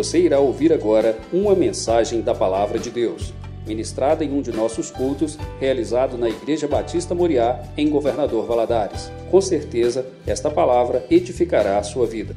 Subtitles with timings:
[0.00, 3.34] Você irá ouvir agora uma mensagem da Palavra de Deus,
[3.66, 9.10] ministrada em um de nossos cultos, realizado na Igreja Batista Moriá, em Governador Valadares.
[9.30, 12.34] Com certeza, esta palavra edificará a sua vida.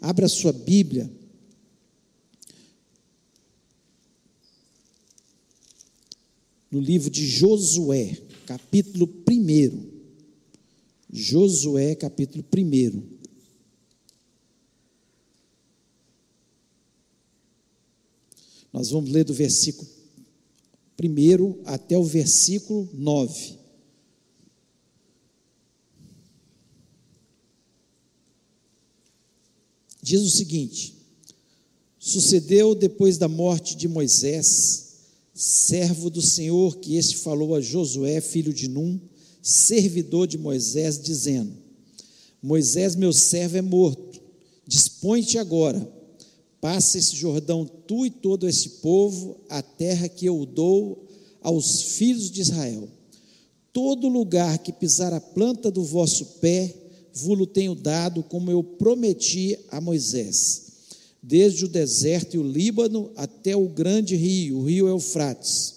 [0.00, 1.08] Abra sua Bíblia.
[6.68, 9.96] No livro de Josué, capítulo 1.
[11.12, 13.15] Josué, capítulo 1.
[18.76, 19.88] Nós vamos ler do versículo
[21.02, 23.54] 1 até o versículo 9.
[30.02, 30.94] Diz o seguinte:
[31.98, 34.96] Sucedeu depois da morte de Moisés,
[35.32, 39.00] servo do Senhor, que este falou a Josué, filho de Num,
[39.40, 41.54] servidor de Moisés, dizendo:
[42.42, 44.20] Moisés, meu servo, é morto.
[44.66, 45.95] Dispõe-te agora,
[46.60, 51.06] passa esse Jordão, tu e todo esse povo, a terra que eu dou
[51.40, 52.88] aos filhos de Israel.
[53.72, 56.74] Todo lugar que pisar a planta do vosso pé,
[57.12, 60.66] vos tenho dado, como eu prometi a Moisés,
[61.22, 65.74] desde o deserto e o Líbano até o grande rio, o rio Eufrates,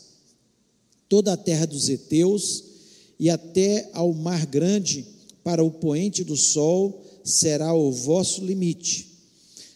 [1.07, 2.63] toda a terra dos heteus,
[3.19, 5.05] e até ao mar grande,
[5.43, 9.08] para o poente do sol, será o vosso limite.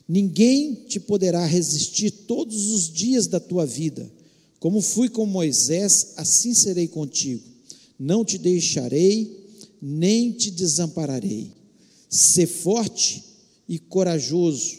[0.07, 4.11] Ninguém te poderá resistir todos os dias da tua vida.
[4.59, 7.43] Como fui com Moisés, assim serei contigo.
[7.97, 9.45] Não te deixarei,
[9.81, 11.51] nem te desampararei.
[12.09, 13.23] Sê forte
[13.67, 14.77] e corajoso,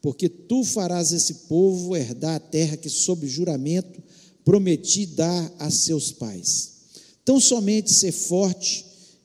[0.00, 4.02] porque tu farás esse povo herdar a terra que, sob juramento,
[4.44, 6.70] prometi dar a seus pais.
[7.24, 8.84] Tão somente ser forte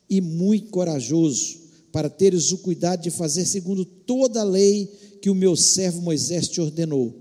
[0.10, 1.58] e muito corajoso,
[1.92, 4.92] para teres o cuidado de fazer segundo toda a lei
[5.26, 7.12] que o meu servo Moisés te ordenou.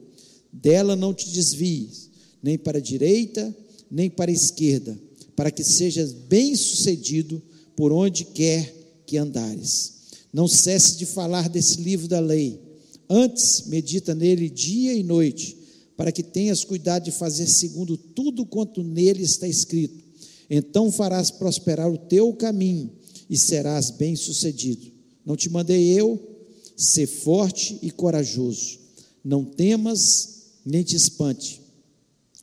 [0.52, 2.10] Dela não te desvies,
[2.42, 3.56] nem para a direita,
[3.90, 5.00] nem para a esquerda,
[5.34, 7.40] para que sejas bem-sucedido
[7.74, 8.74] por onde quer
[9.06, 9.94] que andares.
[10.30, 12.60] Não cesse de falar desse livro da lei.
[13.08, 15.56] Antes, medita nele dia e noite,
[15.96, 20.04] para que tenhas cuidado de fazer segundo tudo quanto nele está escrito
[20.50, 22.90] então farás prosperar o teu caminho
[23.30, 24.92] e serás bem-sucedido.
[25.24, 26.33] Não te mandei eu?
[26.76, 28.78] Ser forte e corajoso.
[29.24, 31.60] Não temas nem te espante,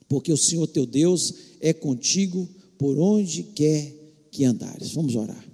[0.08, 2.48] porque o Senhor teu Deus é contigo
[2.78, 3.94] por onde quer
[4.32, 4.92] que andares.
[4.92, 5.46] Vamos orar.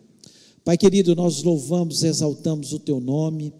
[0.64, 3.54] Pai querido, nós louvamos, exaltamos o teu nome.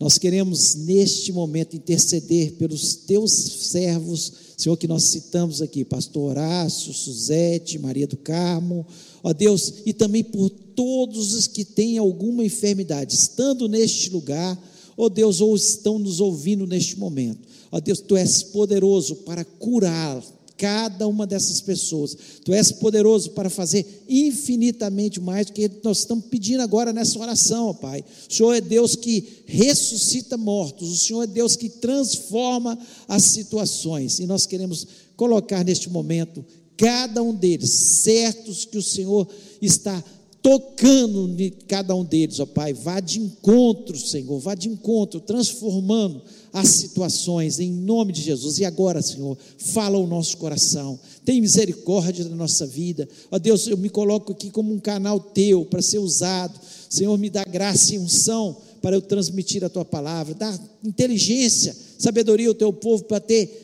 [0.00, 6.94] Nós queremos neste momento interceder pelos teus servos Senhor, que nós citamos aqui, pastor Horácio,
[6.94, 8.86] Suzete, Maria do Carmo,
[9.22, 14.58] ó Deus, e também por todos os que têm alguma enfermidade, estando neste lugar,
[14.96, 17.40] ó Deus, ou estão nos ouvindo neste momento.
[17.70, 20.22] Ó Deus, tu és poderoso para curar
[20.56, 22.16] cada uma dessas pessoas.
[22.44, 27.68] Tu és poderoso para fazer infinitamente mais do que nós estamos pedindo agora nessa oração,
[27.68, 28.04] ó Pai.
[28.30, 34.18] O Senhor é Deus que ressuscita mortos, o Senhor é Deus que transforma as situações.
[34.20, 34.86] E nós queremos
[35.16, 36.44] colocar neste momento
[36.76, 39.28] cada um deles, certos que o Senhor
[39.60, 40.02] está
[40.44, 42.74] tocando em cada um deles, ó Pai.
[42.74, 46.20] Vá de encontro, Senhor, vá de encontro, transformando
[46.52, 48.58] as situações, em nome de Jesus.
[48.58, 53.08] E agora, Senhor, fala o nosso coração, tem misericórdia da nossa vida.
[53.30, 56.60] Ó Deus, eu me coloco aqui como um canal teu para ser usado.
[56.90, 62.48] Senhor, me dá graça e unção para eu transmitir a tua palavra, dá inteligência, sabedoria
[62.48, 63.63] ao teu povo para ter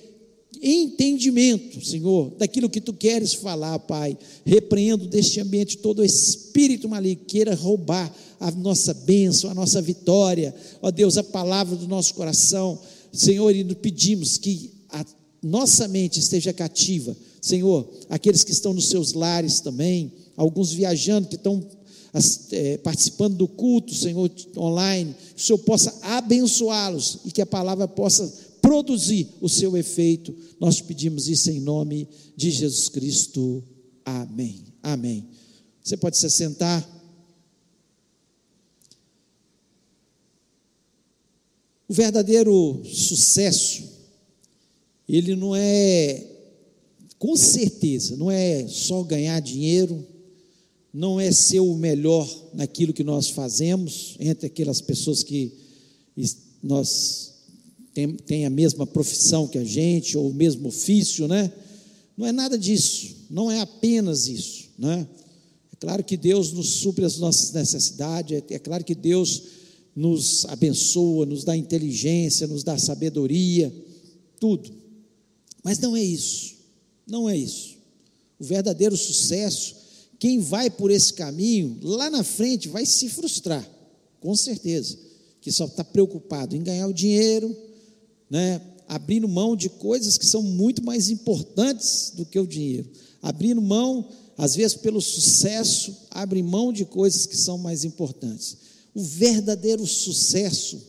[0.62, 4.16] entendimento, Senhor, daquilo que tu queres falar, Pai.
[4.44, 10.54] Repreendo deste ambiente todo espírito maligno que queira roubar a nossa bênção, a nossa vitória,
[10.80, 12.78] ó Deus, a palavra do nosso coração,
[13.12, 15.04] Senhor, e pedimos que a
[15.42, 21.36] nossa mente esteja cativa, Senhor, aqueles que estão nos seus lares também, alguns viajando que
[21.36, 21.62] estão
[22.52, 27.86] é, participando do culto, Senhor, online, que o Senhor possa abençoá-los e que a palavra
[27.86, 30.34] possa produzir o seu efeito.
[30.58, 33.62] Nós pedimos isso em nome de Jesus Cristo.
[34.04, 34.64] Amém.
[34.82, 35.28] Amém.
[35.82, 36.88] Você pode se sentar.
[41.88, 43.82] O verdadeiro sucesso,
[45.08, 46.24] ele não é,
[47.18, 50.06] com certeza, não é só ganhar dinheiro,
[50.92, 55.52] não é ser o melhor naquilo que nós fazemos, entre aquelas pessoas que
[56.62, 57.29] nós
[57.92, 61.52] tem, tem a mesma profissão que a gente, ou o mesmo ofício, né?
[62.16, 65.06] Não é nada disso, não é apenas isso, né?
[65.72, 69.42] É claro que Deus nos supre as nossas necessidades, é, é claro que Deus
[69.94, 73.72] nos abençoa, nos dá inteligência, nos dá sabedoria,
[74.38, 74.70] tudo.
[75.62, 76.54] Mas não é isso,
[77.06, 77.76] não é isso.
[78.38, 79.76] O verdadeiro sucesso,
[80.18, 83.68] quem vai por esse caminho, lá na frente vai se frustrar,
[84.20, 84.98] com certeza,
[85.40, 87.54] que só está preocupado em ganhar o dinheiro,
[88.30, 92.88] né, abrindo mão de coisas que são muito mais importantes do que o dinheiro,
[93.20, 98.56] abrindo mão, às vezes pelo sucesso, abre mão de coisas que são mais importantes.
[98.94, 100.80] O verdadeiro sucesso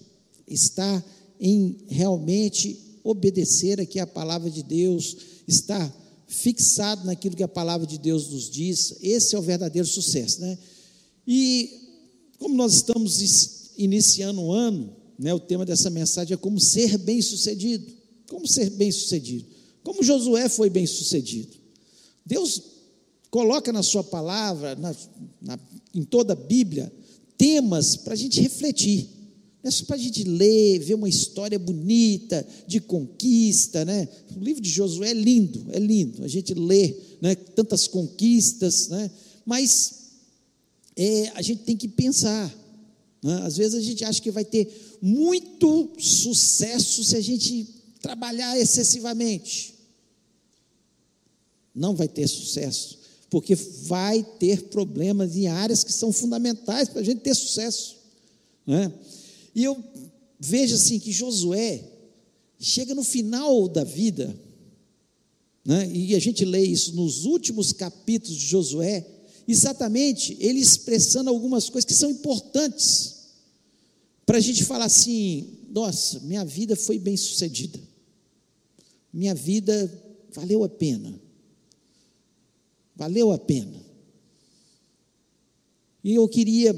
[0.47, 1.03] está
[1.39, 5.17] em realmente obedecer aqui a palavra de Deus,
[5.47, 5.93] estar
[6.27, 8.95] fixado naquilo que a palavra de Deus nos diz.
[9.01, 10.57] Esse é o verdadeiro sucesso, né?
[11.27, 11.81] E
[12.39, 17.91] como nós estamos iniciando o ano, né, o tema dessa mensagem é como ser bem-sucedido.
[18.27, 19.45] Como ser bem-sucedido?
[19.83, 21.57] Como Josué foi bem-sucedido?
[22.25, 22.61] Deus
[23.29, 24.95] coloca na sua palavra, na,
[25.41, 25.59] na,
[25.93, 26.91] em toda a Bíblia,
[27.37, 29.09] temas para a gente refletir.
[29.63, 34.07] Não é só para a gente ler, ver uma história bonita de conquista, né?
[34.35, 36.23] O livro de Josué é lindo, é lindo.
[36.23, 37.35] A gente lê, né?
[37.35, 39.11] Tantas conquistas, né?
[39.45, 40.01] Mas
[40.95, 42.51] é, a gente tem que pensar.
[43.21, 43.41] Né?
[43.43, 47.67] Às vezes a gente acha que vai ter muito sucesso se a gente
[48.01, 49.75] trabalhar excessivamente.
[51.73, 53.01] Não vai ter sucesso
[53.31, 57.95] porque vai ter problemas em áreas que são fundamentais para a gente ter sucesso.
[58.67, 58.93] Né?
[59.55, 59.81] E eu
[60.37, 61.81] vejo assim que Josué
[62.59, 64.37] chega no final da vida,
[65.63, 65.89] né?
[65.93, 69.07] e a gente lê isso nos últimos capítulos de Josué,
[69.51, 73.21] exatamente ele expressando algumas coisas que são importantes
[74.25, 77.79] para a gente falar assim: nossa, minha vida foi bem sucedida,
[79.13, 79.91] minha vida
[80.33, 81.19] valeu a pena.
[82.95, 83.83] Valeu a pena.
[86.03, 86.75] E eu queria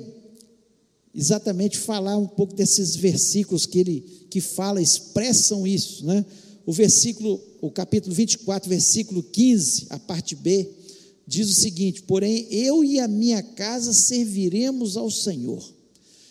[1.14, 6.26] exatamente falar um pouco desses versículos que ele que fala, expressam isso, né?
[6.66, 10.72] O versículo, o capítulo 24, versículo 15, a parte B,
[11.26, 15.64] diz o seguinte: Porém, eu e a minha casa serviremos ao Senhor.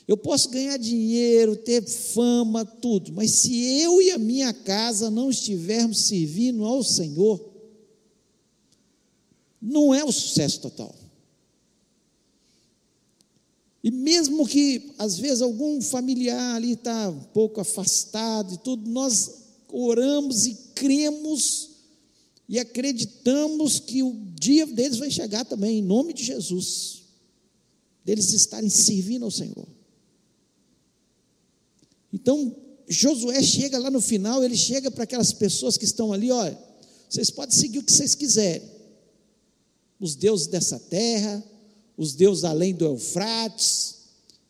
[0.06, 5.31] Eu posso ganhar dinheiro, ter fama, tudo, mas se eu e a minha casa não
[5.31, 7.41] estivermos servindo ao Senhor,
[9.61, 10.94] não é o sucesso total.
[13.83, 19.43] E mesmo que, às vezes, algum familiar ali está um pouco afastado e tudo, nós
[19.69, 21.72] oramos e cremos
[22.53, 27.05] e acreditamos que o dia deles vai chegar também, em nome de Jesus,
[28.05, 29.67] deles estarem servindo ao Senhor.
[32.13, 32.55] Então,
[32.87, 36.63] Josué chega lá no final, ele chega para aquelas pessoas que estão ali, olha,
[37.09, 38.69] vocês podem seguir o que vocês quiserem,
[39.99, 41.43] os deuses dessa terra,
[41.97, 43.95] os deuses além do Eufrates,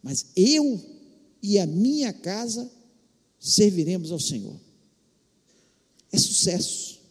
[0.02, 0.84] mas eu
[1.40, 2.68] e a minha casa
[3.38, 4.58] serviremos ao Senhor.
[6.10, 7.01] É sucesso.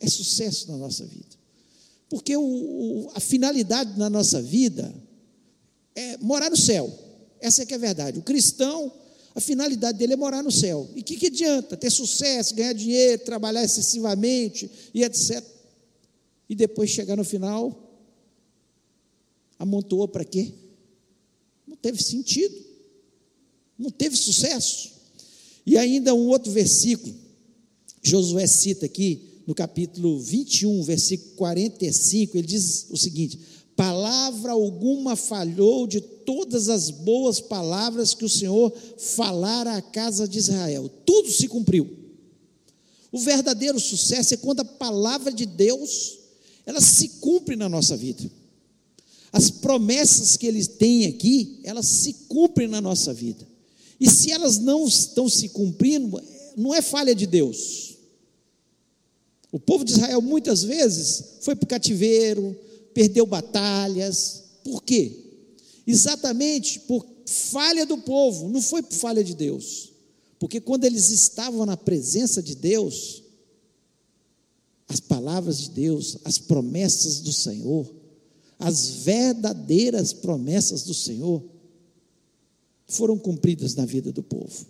[0.00, 1.36] É sucesso na nossa vida.
[2.08, 4.94] Porque o, o, a finalidade na nossa vida
[5.94, 6.92] é morar no céu.
[7.40, 8.18] Essa é que é a verdade.
[8.18, 8.92] O cristão,
[9.34, 10.88] a finalidade dele é morar no céu.
[10.94, 11.76] E o que, que adianta?
[11.76, 15.58] Ter sucesso, ganhar dinheiro, trabalhar excessivamente e etc
[16.48, 17.76] e depois chegar no final,
[19.58, 20.52] amontoou para quê?
[21.66, 22.56] Não teve sentido,
[23.78, 24.92] não teve sucesso.
[25.66, 27.14] E ainda um outro versículo,
[28.02, 33.40] Josué cita aqui, no capítulo 21, versículo 45, ele diz o seguinte:
[33.74, 40.36] Palavra alguma falhou de todas as boas palavras que o Senhor falara à casa de
[40.38, 41.88] Israel, tudo se cumpriu.
[43.10, 46.18] O verdadeiro sucesso é quando a palavra de Deus
[46.66, 48.30] elas se cumprem na nossa vida.
[49.32, 53.48] As promessas que ele tem aqui, elas se cumprem na nossa vida.
[53.98, 56.22] E se elas não estão se cumprindo,
[56.54, 57.88] não é falha de Deus.
[59.50, 62.56] O povo de Israel muitas vezes foi para o cativeiro,
[62.92, 64.44] perdeu batalhas.
[64.62, 65.24] Por quê?
[65.86, 69.92] Exatamente por falha do povo, não foi por falha de Deus.
[70.38, 73.22] Porque quando eles estavam na presença de Deus,
[74.86, 77.90] as palavras de Deus, as promessas do Senhor,
[78.58, 81.42] as verdadeiras promessas do Senhor,
[82.86, 84.66] foram cumpridas na vida do povo.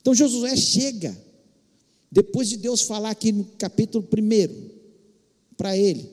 [0.00, 1.16] Então Josué chega,
[2.10, 4.70] depois de Deus falar aqui no capítulo 1,
[5.56, 6.10] para ele,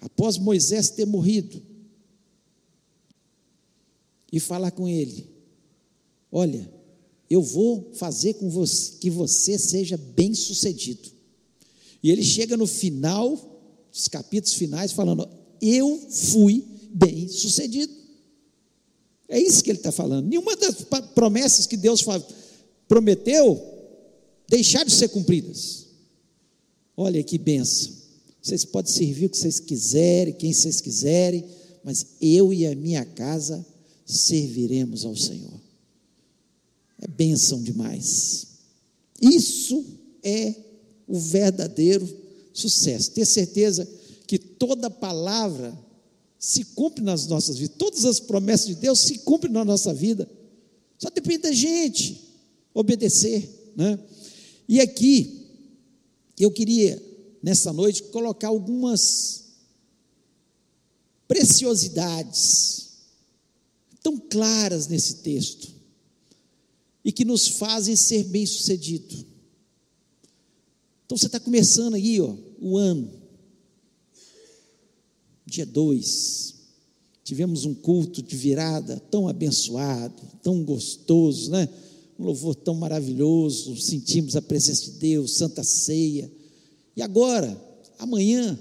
[0.00, 1.62] após Moisés ter morrido,
[4.32, 5.26] e falar com ele:
[6.30, 6.68] Olha,
[7.30, 11.10] eu vou fazer com você, que você seja bem sucedido.
[12.02, 13.36] E ele chega no final,
[13.92, 15.28] dos capítulos finais, falando:
[15.60, 17.92] Eu fui bem sucedido.
[19.28, 20.26] É isso que ele está falando.
[20.26, 20.76] Nenhuma das
[21.14, 22.02] promessas que Deus
[22.88, 23.77] prometeu
[24.48, 25.86] deixaram de ser cumpridas.
[26.96, 27.92] Olha que benção.
[28.42, 31.44] Vocês podem servir o que vocês quiserem, quem vocês quiserem,
[31.84, 33.64] mas eu e a minha casa
[34.06, 35.60] serviremos ao Senhor.
[37.00, 38.46] É bênção demais.
[39.20, 39.84] Isso
[40.22, 40.54] é
[41.06, 42.08] o verdadeiro
[42.52, 43.10] sucesso.
[43.10, 43.88] Ter certeza
[44.26, 45.76] que toda palavra
[46.38, 50.28] se cumpre nas nossas vidas, todas as promessas de Deus se cumprem na nossa vida.
[50.98, 52.20] Só depende da gente
[52.72, 53.98] obedecer, né?
[54.68, 55.46] E aqui
[56.38, 57.02] eu queria
[57.42, 59.44] nessa noite colocar algumas
[61.26, 62.88] preciosidades
[64.02, 65.68] tão claras nesse texto
[67.04, 69.26] e que nos fazem ser bem-sucedido.
[71.06, 73.10] Então você está começando aí, ó, o ano,
[75.46, 76.54] dia 2,
[77.24, 81.68] tivemos um culto de virada tão abençoado, tão gostoso, né?
[82.18, 86.30] Um louvor tão maravilhoso, sentimos a presença de Deus, Santa Ceia.
[86.96, 87.56] E agora,
[87.98, 88.58] amanhã,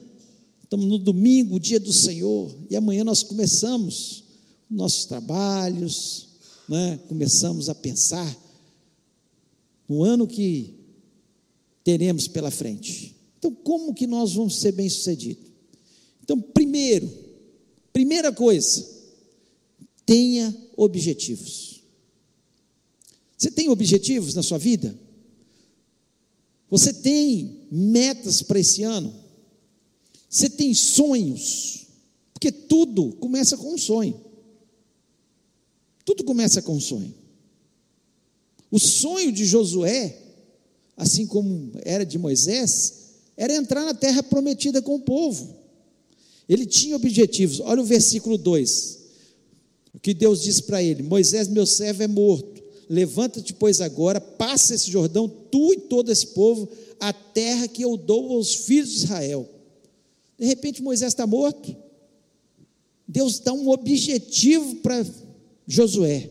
[0.64, 4.24] estamos no domingo, dia do Senhor, e amanhã nós começamos
[4.70, 6.28] nossos trabalhos,
[6.68, 7.00] né?
[7.08, 8.38] começamos a pensar
[9.88, 10.76] no ano que
[11.84, 13.16] teremos pela frente.
[13.40, 15.46] Então, como que nós vamos ser bem-sucedidos?
[16.22, 17.10] Então, primeiro,
[17.94, 18.86] primeira coisa,
[20.06, 21.77] tenha objetivos.
[23.38, 24.98] Você tem objetivos na sua vida?
[26.70, 29.14] Você tem metas para esse ano?
[30.28, 31.86] Você tem sonhos?
[32.34, 34.20] Porque tudo começa com um sonho.
[36.04, 37.14] Tudo começa com um sonho.
[38.72, 40.18] O sonho de Josué,
[40.96, 42.94] assim como era de Moisés,
[43.38, 45.56] era entrar na terra prometida com o povo.
[46.50, 47.60] Ele tinha objetivos.
[47.60, 48.98] Olha o versículo 2.
[49.94, 52.57] O que Deus disse para ele: Moisés, meu servo, é morto.
[52.90, 57.98] Levanta-te, pois, agora, passa esse Jordão, tu e todo esse povo, a terra que eu
[57.98, 59.48] dou aos filhos de Israel.
[60.38, 61.76] De repente, Moisés está morto.
[63.08, 65.06] Deus dá um objetivo para
[65.66, 66.30] Josué,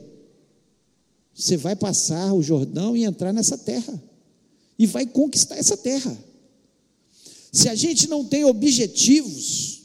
[1.35, 4.03] você vai passar o Jordão e entrar nessa terra,
[4.79, 6.17] e vai conquistar essa terra.
[7.53, 9.83] Se a gente não tem objetivos,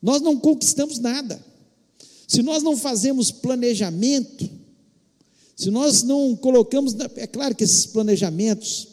[0.00, 1.44] nós não conquistamos nada.
[2.32, 4.48] Se nós não fazemos planejamento,
[5.56, 8.88] se nós não colocamos, é claro que esses planejamentos,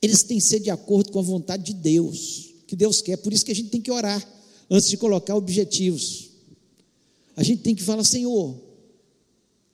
[0.00, 3.32] eles têm que ser de acordo com a vontade de Deus, que Deus quer, por
[3.32, 4.22] isso que a gente tem que orar
[4.70, 6.34] antes de colocar objetivos
[7.36, 8.60] a gente tem que falar: Senhor, o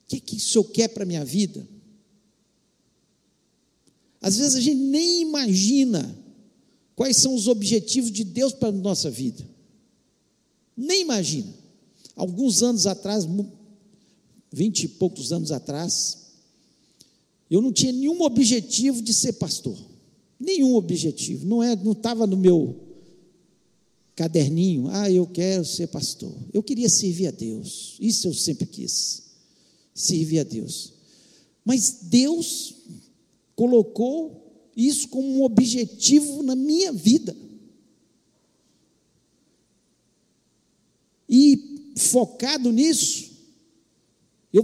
[0.07, 1.67] que, que o Senhor quer para a minha vida?
[4.19, 6.17] Às vezes a gente nem imagina
[6.95, 9.47] quais são os objetivos de Deus para a nossa vida.
[10.77, 11.60] Nem imagina.
[12.21, 13.27] Alguns anos atrás,
[14.53, 16.19] vinte e poucos anos atrás,
[17.49, 19.75] eu não tinha nenhum objetivo de ser pastor.
[20.39, 21.47] Nenhum objetivo.
[21.47, 22.75] Não é, não estava no meu
[24.15, 26.31] caderninho, ah, eu quero ser pastor.
[26.53, 27.97] Eu queria servir a Deus.
[27.99, 29.23] Isso eu sempre quis.
[29.95, 30.93] Servir a Deus.
[31.65, 32.75] Mas Deus
[33.55, 37.35] colocou isso como um objetivo na minha vida.
[41.27, 43.31] E focado nisso,
[44.51, 44.63] eu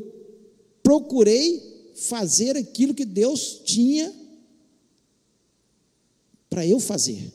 [0.84, 4.14] procurei fazer aquilo que Deus tinha
[6.50, 7.32] para eu fazer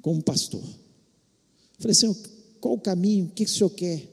[0.00, 0.62] como pastor.
[1.78, 2.16] Falei, Senhor,
[2.60, 3.26] qual o caminho?
[3.26, 4.08] O que o Senhor quer?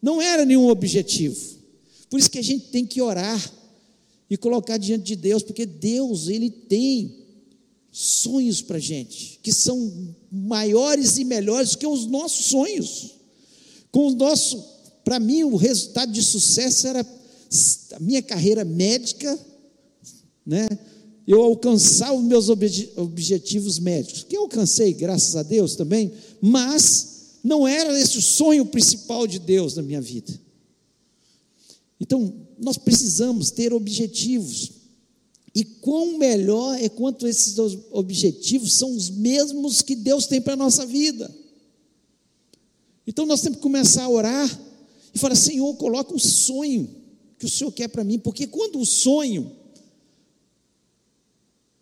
[0.00, 1.58] Não era nenhum objetivo.
[2.08, 3.52] Por isso que a gente tem que orar
[4.30, 7.26] e colocar diante de Deus, porque Deus, Ele tem
[7.90, 13.17] sonhos para a gente, que são maiores e melhores que os nossos sonhos.
[13.98, 14.64] Com o nosso,
[15.02, 19.36] para mim, o resultado de sucesso era a minha carreira médica,
[20.46, 20.68] né?
[21.26, 27.66] eu alcançar os meus objetivos médicos, que eu alcancei, graças a Deus também, mas não
[27.66, 30.32] era esse o sonho principal de Deus na minha vida.
[31.98, 34.70] Então, nós precisamos ter objetivos.
[35.52, 37.58] E quão melhor é quanto esses
[37.90, 41.28] objetivos são os mesmos que Deus tem para a nossa vida.
[43.08, 44.60] Então nós temos que começar a orar
[45.14, 46.94] e falar: Senhor, coloca um sonho
[47.38, 49.50] que o Senhor quer para mim, porque quando o sonho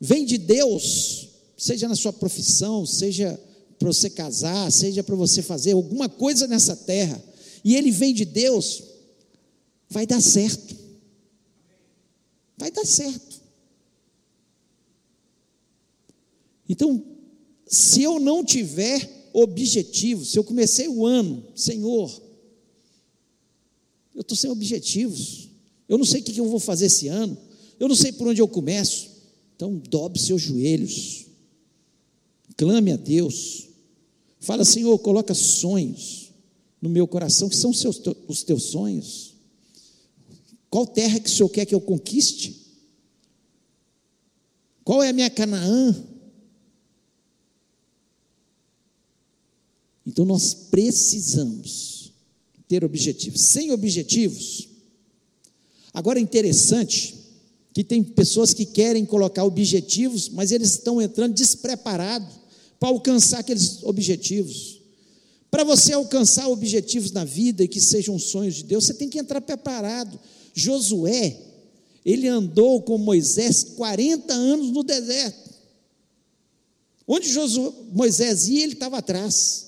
[0.01, 3.41] vem de Deus, seja na sua profissão, seja
[3.77, 7.21] para você casar, seja para você fazer alguma coisa nessa terra,
[7.65, 8.85] e ele vem de Deus,
[9.91, 10.77] vai dar certo.
[12.57, 13.43] Vai dar certo.
[16.69, 17.05] Então,
[17.67, 20.31] se eu não tiver objetivos.
[20.31, 22.11] Se eu comecei o ano, Senhor,
[24.15, 25.51] eu estou sem objetivos.
[25.87, 27.37] Eu não sei o que eu vou fazer esse ano.
[27.79, 29.11] Eu não sei por onde eu começo.
[29.55, 31.27] Então, dobre seus joelhos.
[32.57, 33.69] Clame a Deus.
[34.41, 36.33] Fala, Senhor, coloca sonhos
[36.81, 39.35] no meu coração, que são seus, os teus sonhos.
[40.71, 42.65] Qual terra que o Senhor quer que eu conquiste?
[44.83, 45.95] Qual é a minha Canaã?
[50.17, 52.11] Então nós precisamos
[52.67, 53.39] ter objetivos.
[53.43, 54.67] Sem objetivos,
[55.93, 57.15] agora é interessante
[57.75, 62.35] que tem pessoas que querem colocar objetivos, mas eles estão entrando despreparados
[62.81, 64.81] para alcançar aqueles objetivos.
[65.51, 69.19] Para você alcançar objetivos na vida e que sejam sonhos de Deus, você tem que
[69.19, 70.19] entrar preparado.
[70.55, 71.39] Josué,
[72.07, 75.51] ele andou com Moisés 40 anos no deserto.
[77.07, 79.67] Onde Josué, Moisés ia, ele estava atrás,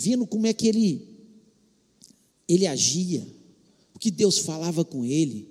[0.00, 1.06] vendo como é que ele,
[2.48, 3.26] ele agia,
[3.94, 5.46] o que Deus falava com ele,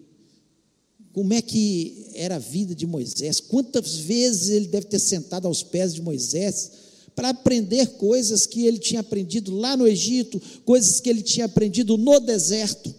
[1.14, 5.62] como é que era a vida de Moisés, quantas vezes ele deve ter sentado aos
[5.62, 6.72] pés de Moisés
[7.16, 11.96] para aprender coisas que ele tinha aprendido lá no Egito, coisas que ele tinha aprendido
[11.98, 12.94] no deserto,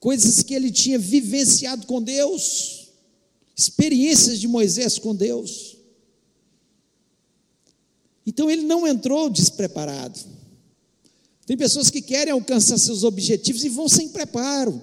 [0.00, 2.88] coisas que ele tinha vivenciado com Deus,
[3.56, 5.77] experiências de Moisés com Deus.
[8.28, 10.20] Então ele não entrou despreparado.
[11.46, 14.82] Tem pessoas que querem alcançar seus objetivos e vão sem preparo.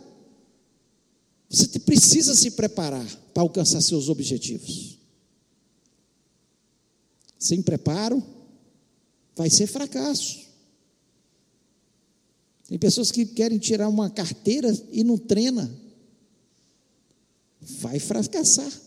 [1.47, 4.97] Você precisa se preparar para alcançar seus objetivos.
[7.37, 8.23] Sem preparo,
[9.35, 10.39] vai ser fracasso.
[12.67, 15.71] Tem pessoas que querem tirar uma carteira e não treina.
[17.61, 18.84] Vai fracassar.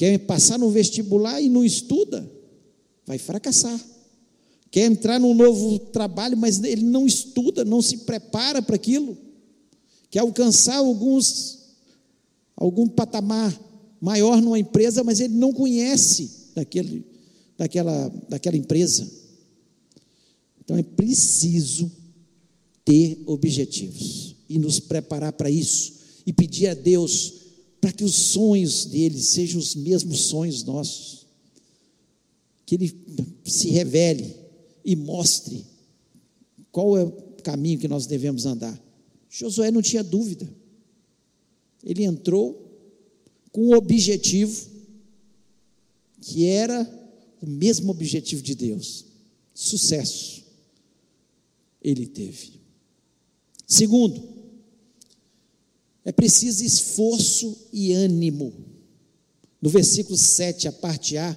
[0.00, 2.26] Quer passar no vestibular e não estuda?
[3.04, 3.78] Vai fracassar.
[4.70, 9.18] Quer entrar num novo trabalho, mas ele não estuda, não se prepara para aquilo
[10.10, 11.60] quer alcançar alguns,
[12.56, 13.58] algum patamar
[14.00, 17.06] maior numa empresa, mas ele não conhece daquele,
[17.56, 19.08] daquela, daquela empresa.
[20.60, 21.90] Então é preciso
[22.84, 25.92] ter objetivos e nos preparar para isso
[26.26, 27.34] e pedir a Deus
[27.80, 31.26] para que os sonhos dele sejam os mesmos sonhos nossos.
[32.66, 32.94] Que ele
[33.44, 34.36] se revele
[34.84, 35.64] e mostre
[36.70, 37.10] qual é o
[37.42, 38.78] caminho que nós devemos andar.
[39.28, 40.48] Josué não tinha dúvida.
[41.82, 42.68] Ele entrou
[43.50, 44.68] com o objetivo
[46.20, 46.88] que era
[47.40, 49.06] o mesmo objetivo de Deus:
[49.54, 50.44] sucesso.
[51.82, 52.60] Ele teve.
[53.66, 54.39] Segundo,
[56.04, 58.52] é preciso esforço e ânimo.
[59.60, 61.36] No versículo 7, a parte A,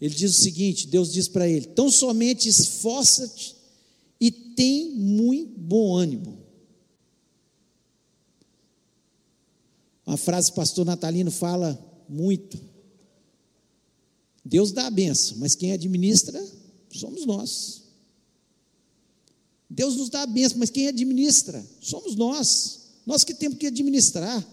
[0.00, 3.56] ele diz o seguinte: Deus diz para ele: Tão somente esforça-te
[4.20, 6.38] e tem muito bom ânimo.
[10.06, 12.60] Uma frase que o pastor Natalino fala muito.
[14.44, 16.44] Deus dá a benção, mas quem administra
[16.90, 17.82] somos nós.
[19.68, 22.79] Deus nos dá a benção, mas quem administra somos nós.
[23.10, 24.46] Nós que temos que administrar.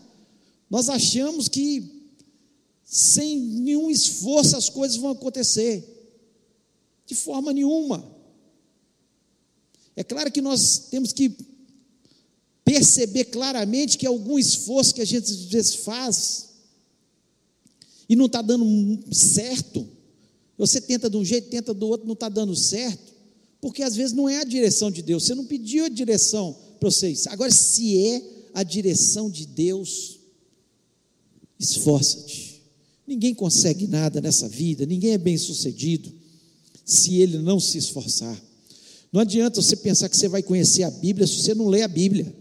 [0.67, 2.09] Nós achamos que
[2.83, 5.85] sem nenhum esforço as coisas vão acontecer.
[7.05, 8.03] De forma nenhuma.
[9.95, 11.37] É claro que nós temos que
[12.65, 16.47] perceber claramente que algum esforço que a gente às vezes faz
[18.09, 18.65] e não está dando
[19.13, 19.87] certo,
[20.57, 23.13] você tenta de um jeito, tenta do outro, não está dando certo,
[23.61, 26.89] porque às vezes não é a direção de Deus, você não pediu a direção para
[26.89, 27.27] vocês.
[27.27, 30.19] Agora, se é a direção de Deus,
[31.59, 32.63] esforça-te.
[33.05, 36.11] Ninguém consegue nada nessa vida, ninguém é bem sucedido
[36.83, 38.35] se ele não se esforçar.
[39.13, 41.87] Não adianta você pensar que você vai conhecer a Bíblia se você não lê a
[41.87, 42.35] Bíblia.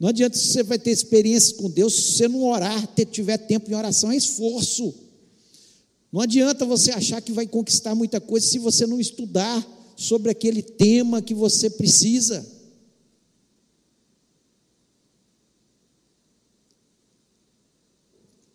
[0.00, 3.70] Não adianta você vai ter experiência com Deus se você não orar, ter, tiver tempo
[3.70, 4.92] em oração, é esforço.
[6.10, 9.64] Não adianta você achar que vai conquistar muita coisa se você não estudar
[9.96, 12.57] sobre aquele tema que você precisa.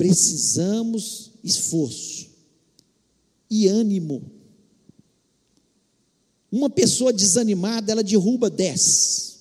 [0.04, 2.28] Precisamos esforço
[3.50, 4.22] e ânimo.
[6.52, 9.40] Uma pessoa desanimada, ela derruba dez.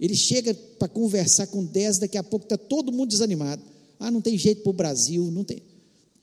[0.00, 3.62] Ele chega para conversar com 10, daqui a pouco está todo mundo desanimado.
[4.00, 5.62] Ah, não tem jeito para o Brasil, não tem.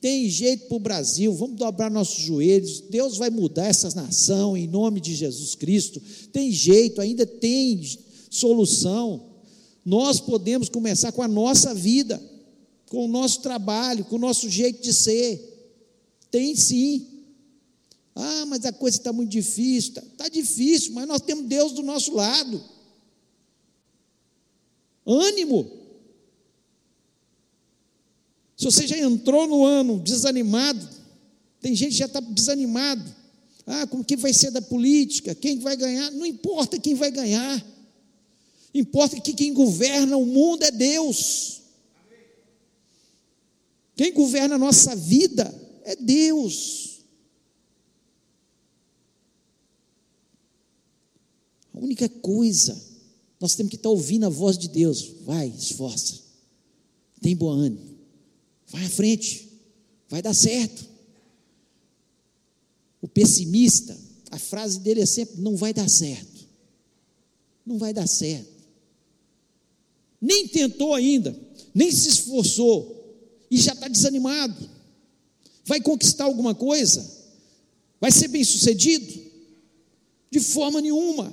[0.00, 4.66] Tem jeito para o Brasil, vamos dobrar nossos joelhos, Deus vai mudar essa nação em
[4.66, 6.02] nome de Jesus Cristo.
[6.32, 7.80] Tem jeito, ainda tem
[8.28, 9.26] solução.
[9.84, 12.20] Nós podemos começar com a nossa vida.
[12.88, 15.52] Com o nosso trabalho, com o nosso jeito de ser.
[16.30, 17.06] Tem sim.
[18.14, 19.90] Ah, mas a coisa está muito difícil.
[19.90, 22.62] Está tá difícil, mas nós temos Deus do nosso lado.
[25.06, 25.70] Ânimo.
[28.56, 30.88] Se você já entrou no ano desanimado,
[31.60, 33.04] tem gente que já está desanimado.
[33.66, 35.34] Ah, como que vai ser da política?
[35.34, 36.10] Quem vai ganhar?
[36.12, 37.64] Não importa quem vai ganhar.
[38.72, 41.62] Importa que quem governa o mundo é Deus.
[43.96, 45.52] Quem governa a nossa vida
[45.84, 47.04] é Deus.
[51.72, 52.80] A única coisa,
[53.40, 55.14] nós temos que estar ouvindo a voz de Deus.
[55.22, 56.22] Vai, esforça.
[57.20, 57.98] Tem bom ânimo.
[58.68, 59.48] Vai à frente.
[60.08, 60.84] Vai dar certo.
[63.00, 63.98] O pessimista,
[64.30, 66.48] a frase dele é sempre: não vai dar certo.
[67.64, 68.52] Não vai dar certo.
[70.20, 71.38] Nem tentou ainda,
[71.74, 72.93] nem se esforçou,
[73.54, 74.68] e já está desanimado.
[75.64, 77.08] Vai conquistar alguma coisa?
[78.00, 79.14] Vai ser bem sucedido?
[80.28, 81.32] De forma nenhuma.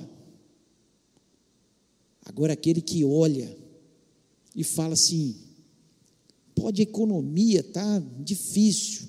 [2.24, 3.58] Agora, aquele que olha
[4.54, 5.34] e fala assim:
[6.54, 9.08] pode a economia está difícil,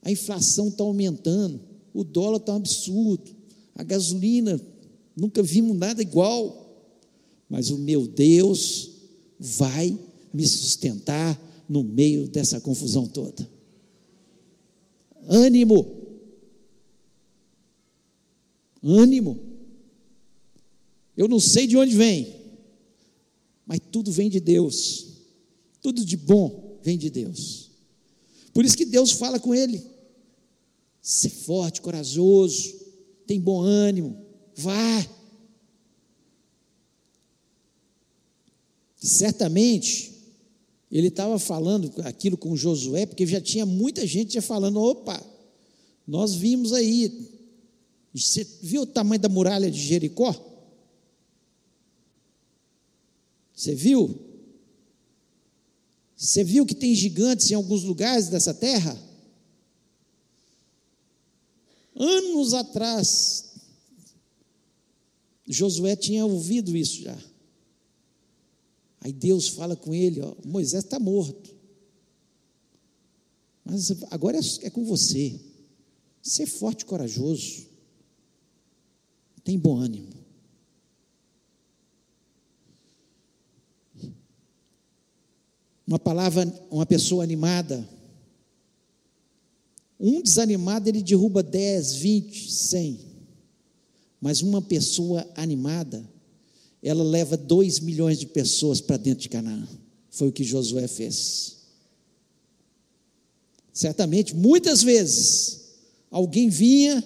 [0.00, 1.60] a inflação está aumentando,
[1.92, 3.28] o dólar está um absurdo,
[3.74, 4.60] a gasolina,
[5.16, 6.94] nunca vimos nada igual,
[7.48, 8.92] mas o meu Deus
[9.36, 9.98] vai
[10.32, 13.48] me sustentar no meio dessa confusão toda.
[15.28, 15.86] Ânimo,
[18.82, 19.38] ânimo.
[21.16, 22.34] Eu não sei de onde vem,
[23.66, 25.06] mas tudo vem de Deus,
[25.80, 27.70] tudo de bom vem de Deus.
[28.52, 29.96] Por isso que Deus fala com ele
[31.06, 32.74] Ser forte, corajoso,
[33.28, 34.26] tem bom ânimo,
[34.56, 35.06] vá.
[38.96, 40.15] Certamente,
[40.96, 45.22] ele estava falando aquilo com Josué, porque já tinha muita gente já falando: opa,
[46.06, 47.36] nós vimos aí.
[48.14, 50.34] Você viu o tamanho da muralha de Jericó?
[53.54, 54.18] Você viu?
[56.16, 58.98] Você viu que tem gigantes em alguns lugares dessa terra?
[61.94, 63.52] Anos atrás,
[65.46, 67.18] Josué tinha ouvido isso já.
[69.00, 71.54] Aí Deus fala com ele: ó, Moisés está morto.
[73.64, 75.40] Mas agora é, é com você.
[76.22, 77.66] Ser forte e corajoso.
[79.44, 80.08] Tem bom ânimo.
[85.86, 87.88] Uma palavra, uma pessoa animada
[89.98, 93.00] um desanimado ele derruba 10, 20, 100.
[94.20, 96.04] Mas uma pessoa animada,
[96.88, 99.66] ela leva 2 milhões de pessoas para dentro de Canaã.
[100.08, 101.56] Foi o que Josué fez.
[103.72, 105.62] Certamente, muitas vezes,
[106.08, 107.02] alguém vinha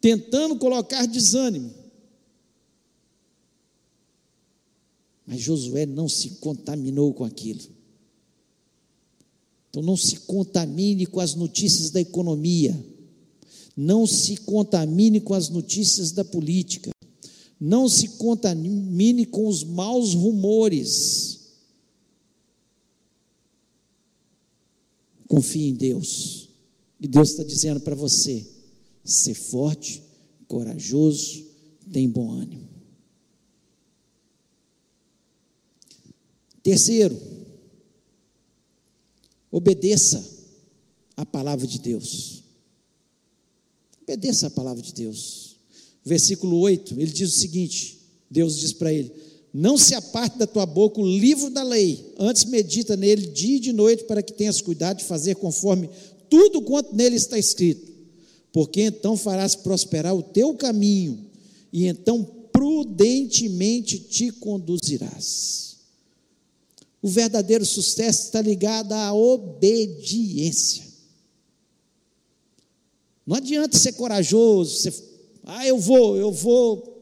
[0.00, 1.70] tentando colocar desânimo.
[5.26, 7.60] Mas Josué não se contaminou com aquilo.
[9.68, 12.74] Então não se contamine com as notícias da economia,
[13.76, 16.90] não se contamine com as notícias da política,
[17.60, 21.40] não se contamine com os maus rumores.
[25.28, 26.48] Confie em Deus.
[26.98, 28.46] E Deus está dizendo para você:
[29.04, 30.02] ser forte,
[30.48, 31.44] corajoso,
[31.92, 32.68] tem bom ânimo.
[36.62, 37.16] Terceiro,
[39.50, 40.24] Obedeça
[41.16, 42.44] a palavra de Deus.
[44.00, 45.49] Obedeça a palavra de Deus.
[46.04, 47.98] Versículo 8, ele diz o seguinte:
[48.30, 49.12] Deus diz para ele:
[49.52, 53.60] Não se aparte da tua boca o livro da lei, antes medita nele dia e
[53.60, 55.90] de noite, para que tenhas cuidado de fazer conforme
[56.28, 57.92] tudo quanto nele está escrito,
[58.52, 61.26] porque então farás prosperar o teu caminho,
[61.72, 65.76] e então prudentemente te conduzirás.
[67.02, 70.84] O verdadeiro sucesso está ligado à obediência.
[73.26, 74.92] Não adianta ser corajoso, ser,
[75.52, 76.96] ah, eu vou, eu vou,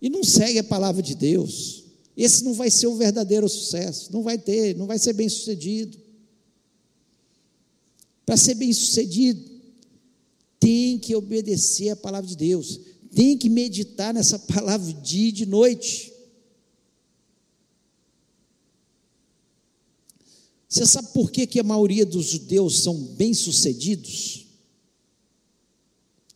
[0.00, 1.82] e não segue a palavra de Deus.
[2.16, 5.98] Esse não vai ser o verdadeiro sucesso, não vai ter, não vai ser bem sucedido.
[8.24, 9.50] Para ser bem sucedido,
[10.60, 12.78] tem que obedecer a palavra de Deus,
[13.12, 16.12] tem que meditar nessa palavra dia e de noite.
[20.68, 24.49] Você sabe por que, que a maioria dos judeus são bem-sucedidos?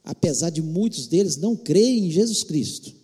[0.04, 2.94] Apesar de muitos deles não crerem em Jesus Cristo.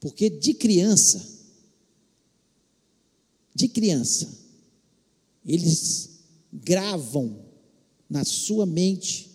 [0.00, 1.26] Porque de criança,
[3.52, 4.28] de criança,
[5.44, 6.20] eles
[6.52, 7.44] gravam
[8.08, 9.28] na sua mente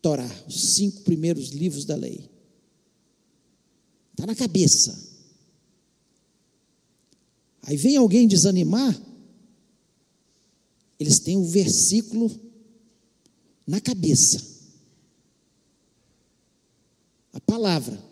[0.00, 2.30] Torá, os cinco primeiros livros da lei.
[4.12, 5.08] Está na cabeça.
[7.62, 8.98] Aí vem alguém desanimar,
[10.98, 12.30] eles têm o versículo
[13.66, 14.42] na cabeça.
[17.32, 18.02] A palavra.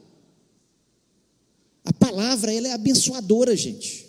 [1.85, 4.07] A palavra, ela é abençoadora, gente.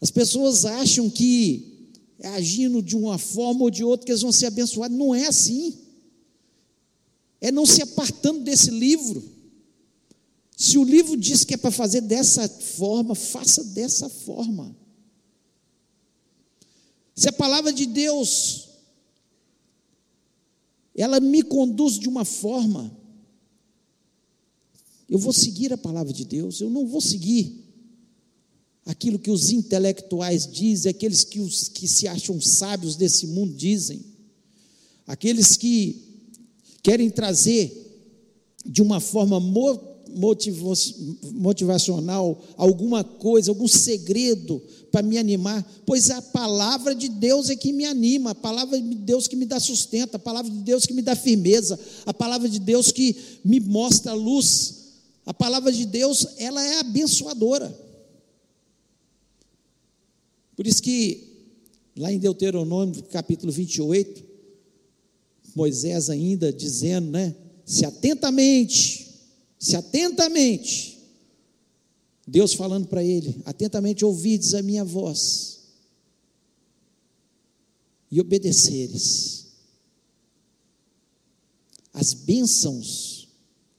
[0.00, 4.32] As pessoas acham que é agindo de uma forma ou de outra que eles vão
[4.32, 4.96] ser abençoados.
[4.96, 5.76] Não é assim.
[7.40, 9.22] É não se apartando desse livro.
[10.56, 14.74] Se o livro diz que é para fazer dessa forma, faça dessa forma.
[17.16, 18.68] Se a palavra de Deus
[20.94, 22.94] ela me conduz de uma forma,
[25.08, 27.64] eu vou seguir a palavra de Deus, eu não vou seguir
[28.84, 34.04] aquilo que os intelectuais dizem, aqueles que, os, que se acham sábios desse mundo dizem,
[35.06, 36.02] aqueles que
[36.82, 37.82] querem trazer
[38.64, 39.38] de uma forma
[41.34, 47.72] motivacional alguma coisa, algum segredo para me animar, pois a palavra de Deus é que
[47.72, 50.94] me anima, a palavra de Deus que me dá sustento, a palavra de Deus que
[50.94, 54.86] me dá firmeza, a palavra de Deus que me mostra a luz.
[55.26, 57.76] A palavra de Deus, ela é abençoadora.
[60.54, 61.36] Por isso que
[61.96, 64.24] lá em Deuteronômio, capítulo 28,
[65.54, 67.34] Moisés ainda dizendo, né?
[67.64, 69.05] Se atentamente,
[69.66, 70.96] se atentamente
[72.24, 75.60] Deus falando para ele: atentamente ouvides a minha voz
[78.08, 79.46] e obedeceres.
[81.92, 83.28] As bênçãos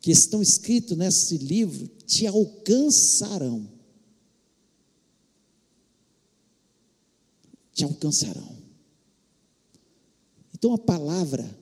[0.02, 3.70] que estão escritas nesse livro te alcançarão.
[7.72, 8.58] Te alcançarão.
[10.54, 11.57] Então a palavra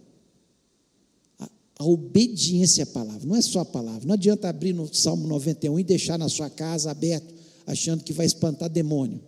[1.78, 4.06] a obediência à palavra, não é só a palavra.
[4.06, 7.34] Não adianta abrir no Salmo 91 e deixar na sua casa aberto,
[7.68, 9.20] achando que vai espantar demônio.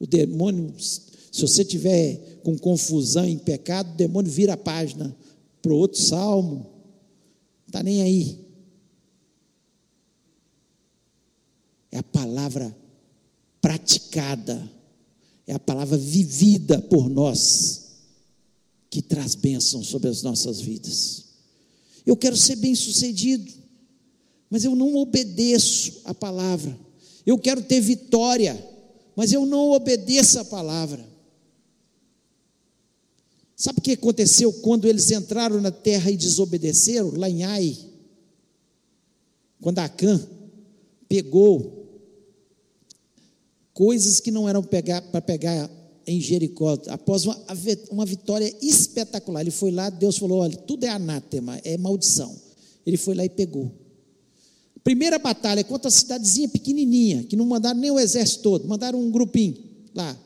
[0.00, 1.02] O demônio, se
[1.40, 5.14] você tiver com confusão em pecado, o demônio vira a página
[5.60, 8.38] para outro salmo, não está nem aí.
[11.92, 12.74] É a palavra
[13.60, 14.70] praticada,
[15.46, 17.84] é a palavra vivida por nós
[18.88, 21.33] que traz bênção sobre as nossas vidas.
[22.06, 23.50] Eu quero ser bem sucedido,
[24.50, 26.78] mas eu não obedeço a palavra.
[27.24, 28.62] Eu quero ter vitória,
[29.16, 31.04] mas eu não obedeço a palavra.
[33.56, 37.76] Sabe o que aconteceu quando eles entraram na terra e desobedeceram, lá em Ai?
[39.60, 40.20] Quando Acã
[41.08, 41.84] pegou
[43.72, 45.70] coisas que não eram para pegar
[46.06, 47.38] em Jericó, após uma,
[47.90, 49.40] uma vitória espetacular.
[49.40, 52.34] Ele foi lá, Deus falou: olha, tudo é anátema, é maldição.
[52.86, 53.72] Ele foi lá e pegou.
[54.82, 59.10] Primeira batalha contra a cidadezinha pequenininha, que não mandaram nem o exército todo, mandaram um
[59.10, 59.56] grupinho
[59.94, 60.18] lá.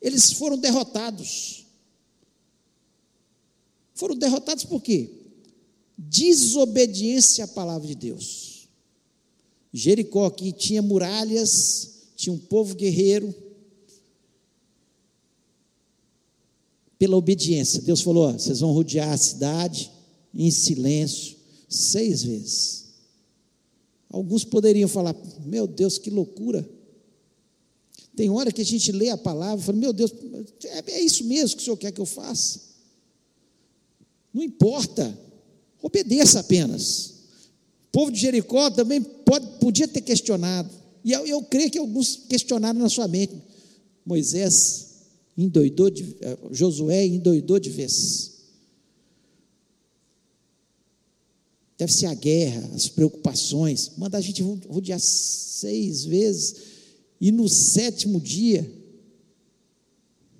[0.00, 1.66] Eles foram derrotados.
[3.94, 5.10] Foram derrotados por quê?
[5.96, 8.68] Desobediência à palavra de Deus.
[9.72, 13.34] Jericó, que tinha muralhas, tinha um povo guerreiro,
[17.02, 17.82] pela obediência.
[17.82, 19.90] Deus falou: vocês vão rodear a cidade
[20.32, 21.34] em silêncio
[21.68, 22.84] seis vezes.
[24.08, 25.12] Alguns poderiam falar:
[25.44, 26.64] meu Deus, que loucura.
[28.14, 30.14] Tem hora que a gente lê a palavra e fala: meu Deus,
[30.64, 32.60] é, é isso mesmo que o Senhor quer que eu faça.
[34.32, 35.18] Não importa,
[35.82, 37.14] obedeça apenas.
[37.88, 40.70] O povo de Jericó também pode, podia ter questionado.
[41.04, 43.34] E eu, eu creio que alguns questionaram na sua mente.
[44.06, 44.91] Moisés
[45.36, 48.32] endoidou de, eh, Josué endoidou de vez.
[51.78, 53.92] Deve ser a guerra, as preocupações.
[53.96, 56.54] Manda a gente rodear seis vezes.
[57.20, 58.70] E no sétimo dia,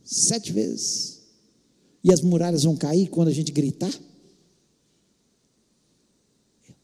[0.04, 1.20] sete vezes.
[2.04, 3.92] E as muralhas vão cair quando a gente gritar?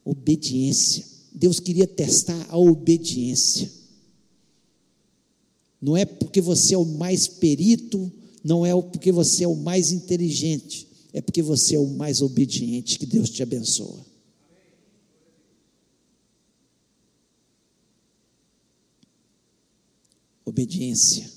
[0.03, 1.05] Obediência.
[1.31, 3.78] Deus queria testar a obediência.
[5.81, 8.11] Não é porque você é o mais perito,
[8.43, 12.99] não é porque você é o mais inteligente, é porque você é o mais obediente.
[12.99, 14.05] Que Deus te abençoa.
[20.45, 21.31] Obediência.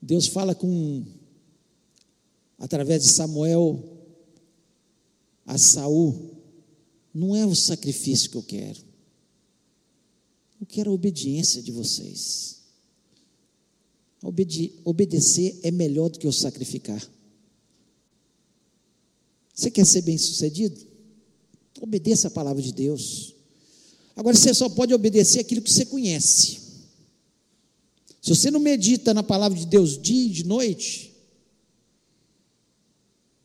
[0.00, 1.04] Deus fala com
[2.58, 3.82] através de Samuel
[5.44, 6.36] a Saul,
[7.14, 8.85] não é o sacrifício que eu quero.
[10.60, 12.62] Eu quero a obediência de vocês.
[14.22, 17.02] Obede obedecer é melhor do que o sacrificar.
[19.54, 20.86] Você quer ser bem sucedido?
[21.80, 23.34] Obedeça a palavra de Deus.
[24.14, 26.58] Agora você só pode obedecer aquilo que você conhece.
[28.20, 31.14] Se você não medita na palavra de Deus dia e de noite,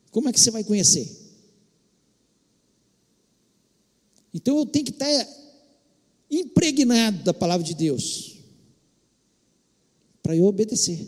[0.10, 1.10] como é que você vai conhecer?
[4.34, 5.08] Então eu tenho que estar
[6.32, 8.38] impregnado da palavra de Deus
[10.24, 11.08] para eu obedecer.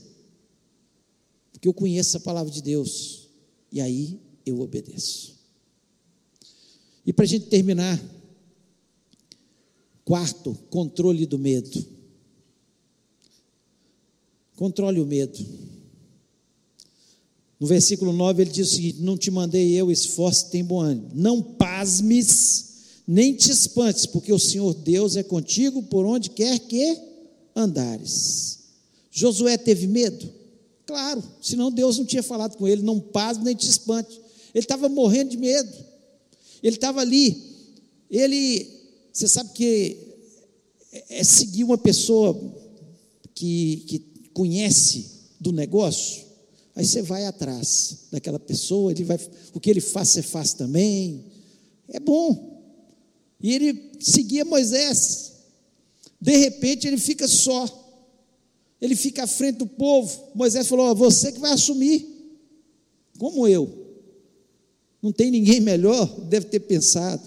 [1.51, 3.29] Porque eu conheço a palavra de Deus
[3.71, 5.33] e aí eu obedeço.
[7.05, 8.01] E para a gente terminar,
[10.03, 11.85] quarto, controle do medo.
[14.55, 15.39] Controle o medo.
[17.59, 21.11] No versículo 9 ele diz o seguinte: Não te mandei eu, esforço, tem bom ânimo.
[21.13, 22.72] Não pasmes
[23.07, 26.97] nem te espantes, porque o Senhor Deus é contigo por onde quer que
[27.55, 28.59] andares.
[29.11, 30.27] Josué teve medo?
[30.85, 34.19] Claro, senão Deus não tinha falado com ele, não paz nem te espante.
[34.53, 35.73] Ele estava morrendo de medo.
[36.61, 37.41] Ele estava ali.
[38.09, 38.67] Ele,
[39.11, 39.97] você sabe que
[40.91, 42.39] é, é seguir uma pessoa
[43.33, 43.99] que, que
[44.33, 46.23] conhece do negócio,
[46.75, 49.19] aí você vai atrás daquela pessoa, ele vai,
[49.53, 51.25] o que ele faz, você faz também.
[51.89, 52.52] É bom.
[53.43, 55.33] E ele seguia Moisés.
[56.19, 57.67] De repente ele fica só.
[58.79, 60.31] Ele fica à frente do povo.
[60.33, 62.07] Moisés falou: Você que vai assumir,
[63.19, 63.83] como eu.
[65.01, 67.21] Não tem ninguém melhor, deve ter pensado.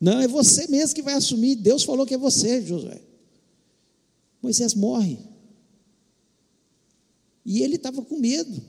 [0.00, 1.56] Não, é você mesmo que vai assumir.
[1.56, 3.00] Deus falou que é você, Josué.
[4.40, 5.18] Moisés morre.
[7.44, 8.62] E ele estava com medo.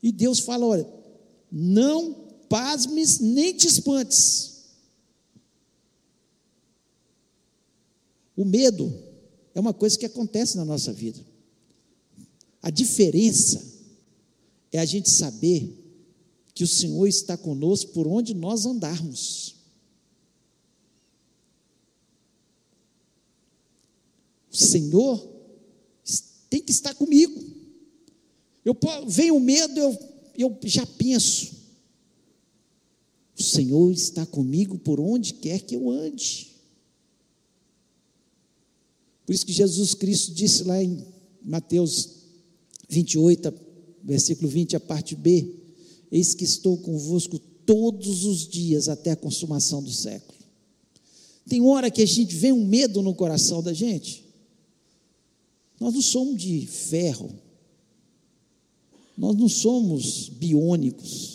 [0.00, 0.86] E Deus fala: olha,
[1.50, 2.23] não
[2.54, 4.62] pasmes nem te espantes.
[8.36, 8.96] O medo
[9.52, 11.18] é uma coisa que acontece na nossa vida.
[12.62, 13.60] A diferença
[14.70, 15.76] é a gente saber
[16.54, 19.56] que o Senhor está conosco por onde nós andarmos.
[24.48, 25.28] O Senhor
[26.48, 27.42] tem que estar comigo.
[28.64, 29.98] Eu venho o medo, eu,
[30.38, 31.53] eu já penso.
[33.38, 36.52] O Senhor está comigo por onde quer que eu ande.
[39.26, 41.04] Por isso que Jesus Cristo disse lá em
[41.42, 42.10] Mateus
[42.88, 43.52] 28,
[44.04, 45.52] versículo 20, a parte B:
[46.12, 50.38] Eis que estou convosco todos os dias até a consumação do século.
[51.48, 54.24] Tem hora que a gente vê um medo no coração da gente.
[55.80, 57.30] Nós não somos de ferro,
[59.18, 61.34] nós não somos biônicos.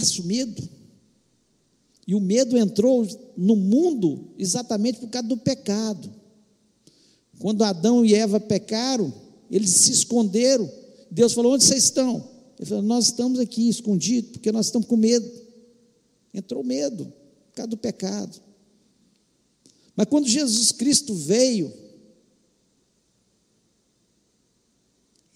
[0.00, 0.62] passa o medo.
[2.06, 3.06] E o medo entrou
[3.36, 6.10] no mundo exatamente por causa do pecado.
[7.38, 9.12] Quando Adão e Eva pecaram,
[9.50, 10.70] eles se esconderam.
[11.10, 12.28] Deus falou: Onde vocês estão?
[12.58, 15.30] Ele falou: Nós estamos aqui escondidos, porque nós estamos com medo.
[16.32, 18.40] Entrou medo, por causa do pecado.
[19.96, 21.72] Mas quando Jesus Cristo veio,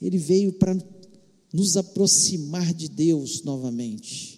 [0.00, 0.76] ele veio para
[1.52, 4.33] nos aproximar de Deus novamente.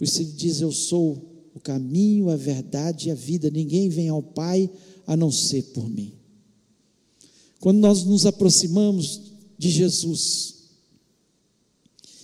[0.00, 3.50] Por isso ele diz: Eu sou o caminho, a verdade e a vida.
[3.50, 4.70] Ninguém vem ao Pai
[5.06, 6.14] a não ser por mim.
[7.60, 9.20] Quando nós nos aproximamos
[9.58, 10.54] de Jesus,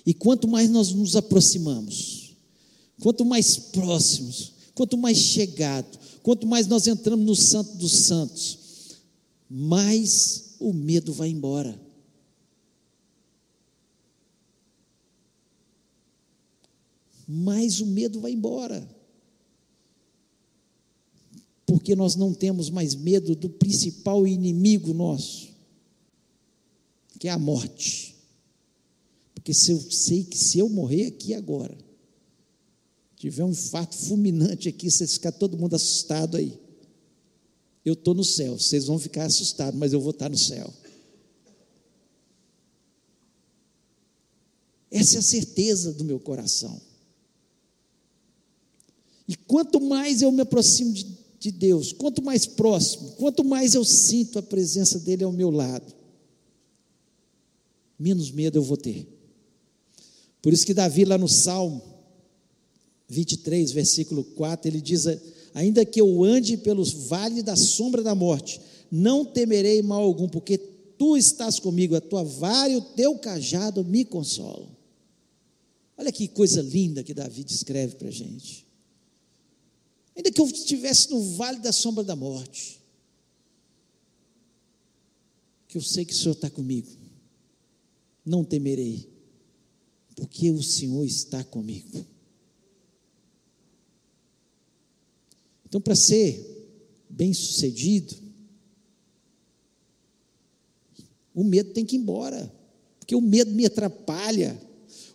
[0.07, 2.35] e quanto mais nós nos aproximamos,
[2.99, 8.59] quanto mais próximos, quanto mais chegado, quanto mais nós entramos no Santo dos Santos,
[9.51, 11.79] mais o medo vai embora.
[17.27, 18.89] Mais o medo vai embora.
[21.67, 25.49] Porque nós não temos mais medo do principal inimigo nosso,
[27.19, 28.15] que é a morte.
[29.35, 31.77] Porque se eu sei que se eu morrer aqui agora,
[33.17, 36.59] tiver um infarto fulminante aqui, vocês ficar todo mundo assustado aí.
[37.85, 40.73] Eu estou no céu, vocês vão ficar assustados, mas eu vou estar no céu.
[44.91, 46.81] Essa é a certeza do meu coração.
[49.29, 51.07] E quanto mais eu me aproximo de,
[51.39, 55.93] de Deus, quanto mais próximo, quanto mais eu sinto a presença dEle ao meu lado,
[57.99, 59.07] menos medo eu vou ter.
[60.41, 61.83] Por isso que Davi, lá no Salmo
[63.09, 65.07] 23, versículo 4, ele diz:
[65.55, 68.61] Ainda que eu ande pelos vales da sombra da morte,
[68.91, 73.85] não temerei mal algum, porque tu estás comigo, a tua vara e o teu cajado
[73.85, 74.69] me consolam.
[75.97, 78.66] Olha que coisa linda que Davi descreve para a gente.
[80.17, 82.81] Ainda que eu estivesse no vale da sombra da morte,
[85.69, 86.91] que eu sei que o Senhor está comigo,
[88.25, 89.07] não temerei,
[90.15, 92.05] porque o Senhor está comigo.
[95.67, 96.57] Então, para ser
[97.11, 98.17] bem sucedido,
[101.35, 102.51] o medo tem que ir embora,
[102.99, 104.59] porque o medo me atrapalha,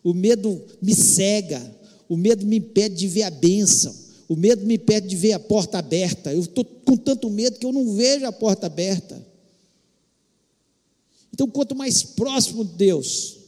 [0.03, 1.75] o medo me cega,
[2.07, 3.95] o medo me impede de ver a bênção,
[4.31, 6.33] o medo me impede de ver a porta aberta.
[6.33, 9.21] Eu estou com tanto medo que eu não vejo a porta aberta.
[11.33, 13.39] Então, quanto mais próximo de Deus,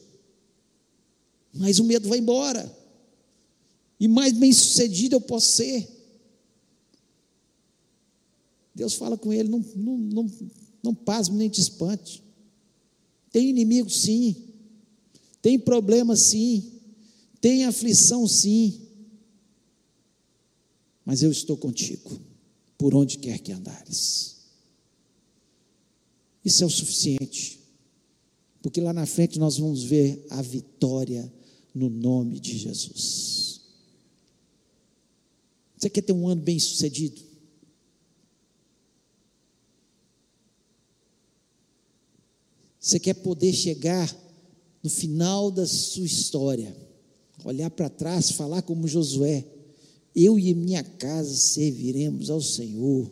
[1.54, 2.70] mais o medo vai embora,
[3.98, 5.88] e mais bem sucedido eu posso ser.
[8.74, 10.30] Deus fala com ele: não, não, não,
[10.82, 12.22] não pasme nem te espante.
[13.32, 14.36] Tem inimigo, sim.
[15.40, 16.72] Tem problema, sim.
[17.40, 18.83] Tem aflição, sim.
[21.04, 22.18] Mas eu estou contigo,
[22.78, 24.36] por onde quer que andares.
[26.44, 27.60] Isso é o suficiente,
[28.62, 31.32] porque lá na frente nós vamos ver a vitória
[31.74, 33.62] no nome de Jesus.
[35.76, 37.20] Você quer ter um ano bem sucedido?
[42.78, 44.14] Você quer poder chegar
[44.82, 46.76] no final da sua história,
[47.42, 49.46] olhar para trás, falar como Josué:
[50.14, 53.10] Eu e minha casa serviremos ao Senhor.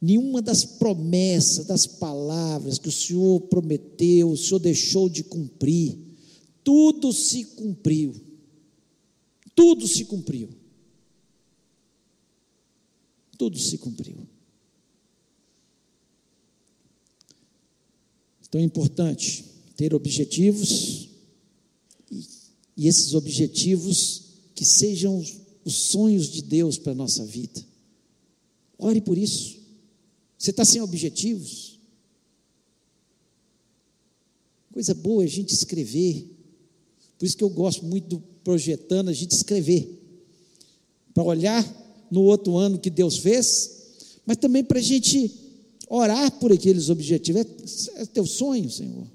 [0.00, 5.96] Nenhuma das promessas, das palavras que o Senhor prometeu, o Senhor deixou de cumprir,
[6.64, 8.14] tudo se cumpriu.
[9.54, 10.50] Tudo se cumpriu.
[13.38, 14.26] Tudo se cumpriu.
[18.48, 19.44] Então é importante
[19.76, 21.08] ter objetivos
[22.10, 22.26] e,
[22.76, 24.21] e esses objetivos
[24.62, 25.18] que sejam
[25.64, 27.60] os sonhos de Deus para a nossa vida.
[28.78, 29.58] Ore por isso.
[30.38, 31.80] Você está sem objetivos?
[34.72, 36.30] Coisa boa é a gente escrever.
[37.18, 40.00] Por isso que eu gosto muito do projetando, a gente escrever.
[41.12, 45.28] Para olhar no outro ano que Deus fez, mas também para a gente
[45.88, 47.88] orar por aqueles objetivos.
[47.96, 49.08] É, é teu sonho, Senhor,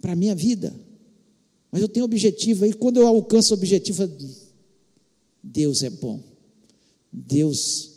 [0.00, 0.72] para a minha vida.
[1.70, 4.10] Mas eu tenho objetivo, aí quando eu alcanço o objetivo,
[5.42, 6.22] Deus é bom.
[7.12, 7.90] Deus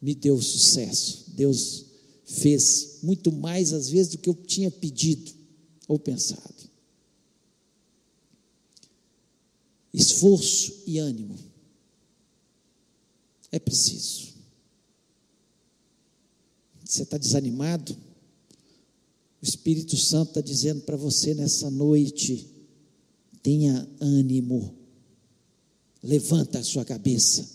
[0.00, 1.24] me deu sucesso.
[1.28, 1.86] Deus
[2.24, 5.32] fez muito mais, às vezes, do que eu tinha pedido
[5.86, 6.70] ou pensado.
[9.92, 11.36] Esforço e ânimo.
[13.50, 14.32] É preciso.
[16.82, 17.94] Você está desanimado?
[19.42, 22.51] O Espírito Santo está dizendo para você nessa noite:
[23.42, 24.74] tenha ânimo,
[26.02, 27.48] levanta a sua cabeça,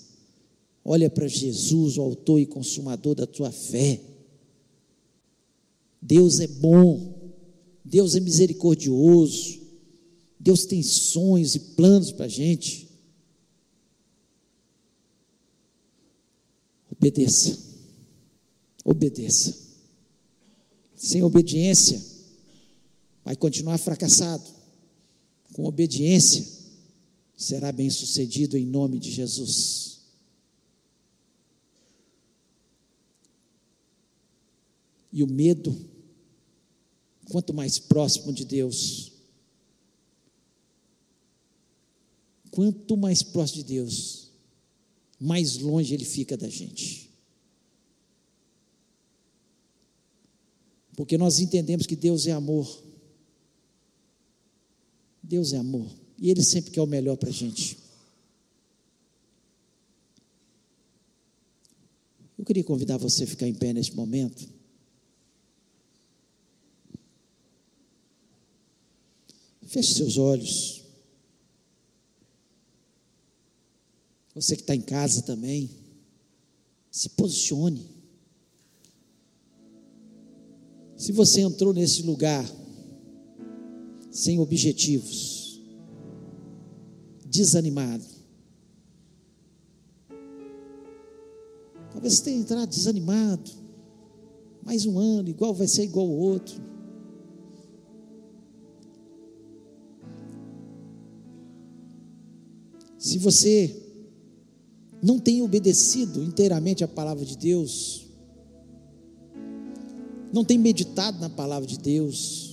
[0.84, 4.02] olha para Jesus, o Autor e Consumador da tua fé.
[6.02, 7.32] Deus é bom,
[7.84, 9.60] Deus é misericordioso,
[10.40, 12.88] Deus tem sonhos e planos para a gente.
[16.92, 17.68] Obedeça
[18.88, 19.54] obedeça.
[20.96, 22.02] Sem obediência,
[23.24, 24.57] vai continuar fracassado.
[25.58, 26.46] Com obediência,
[27.36, 30.02] será bem sucedido em nome de Jesus.
[35.12, 35.76] E o medo,
[37.32, 39.12] quanto mais próximo de Deus,
[42.52, 44.30] quanto mais próximo de Deus,
[45.20, 47.10] mais longe ele fica da gente.
[50.96, 52.87] Porque nós entendemos que Deus é amor.
[55.28, 55.92] Deus é amor.
[56.18, 57.78] E Ele sempre quer o melhor para a gente.
[62.38, 64.48] Eu queria convidar você a ficar em pé neste momento.
[69.64, 70.82] Feche seus olhos.
[74.34, 75.70] Você que está em casa também,
[76.90, 77.86] se posicione.
[80.96, 82.46] Se você entrou nesse lugar
[84.18, 85.62] sem objetivos,
[87.24, 88.04] desanimado,
[91.92, 93.52] talvez você tenha entrado desanimado,
[94.66, 96.60] mais um ano, igual vai ser igual o outro.
[102.98, 103.84] Se você
[105.00, 108.08] não tem obedecido inteiramente a palavra de Deus,
[110.34, 112.47] não tem meditado na palavra de Deus,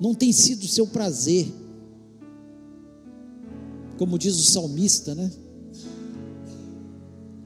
[0.00, 1.52] não tem sido seu prazer.
[3.96, 5.30] Como diz o salmista, né?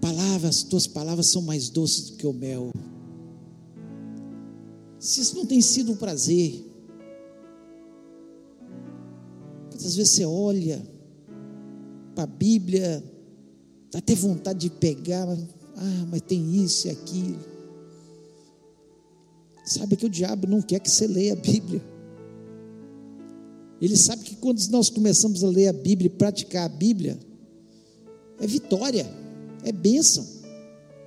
[0.01, 2.72] Palavras, tuas palavras são mais doces do que o mel.
[4.99, 6.64] Se isso não tem sido um prazer,
[9.70, 10.82] quantas vezes você olha
[12.14, 13.03] para a Bíblia,
[13.92, 17.38] dá até vontade de pegar, ah, mas tem isso e aquilo.
[19.64, 21.97] Sabe que o diabo não quer que você leia a Bíblia.
[23.81, 27.18] Ele sabe que quando nós começamos a ler a Bíblia e praticar a Bíblia,
[28.41, 29.09] é vitória,
[29.64, 30.26] é bênção.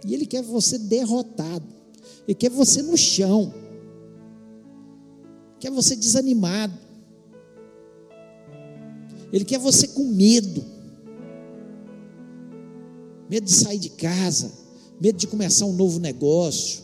[0.06, 1.66] E ele quer você derrotado,
[2.28, 3.54] ele quer você no chão,
[5.60, 6.78] quer você desanimado,
[9.32, 10.64] ele quer você com medo,
[13.30, 14.52] medo de sair de casa,
[15.00, 16.82] medo de começar um novo negócio,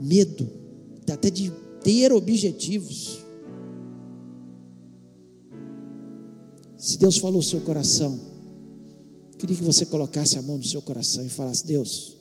[0.00, 0.64] medo.
[1.10, 1.52] Até de
[1.84, 3.18] ter objetivos.
[6.76, 8.18] Se Deus falou no seu coração,
[9.38, 12.16] queria que você colocasse a mão no seu coração e falasse: Deus,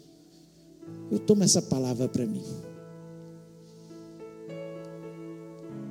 [1.10, 2.44] eu tomo essa palavra para mim.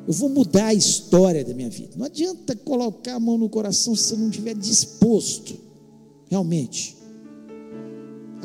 [0.07, 1.95] Eu vou mudar a história da minha vida.
[1.97, 5.59] Não adianta colocar a mão no coração se você não estiver disposto,
[6.29, 7.03] realmente.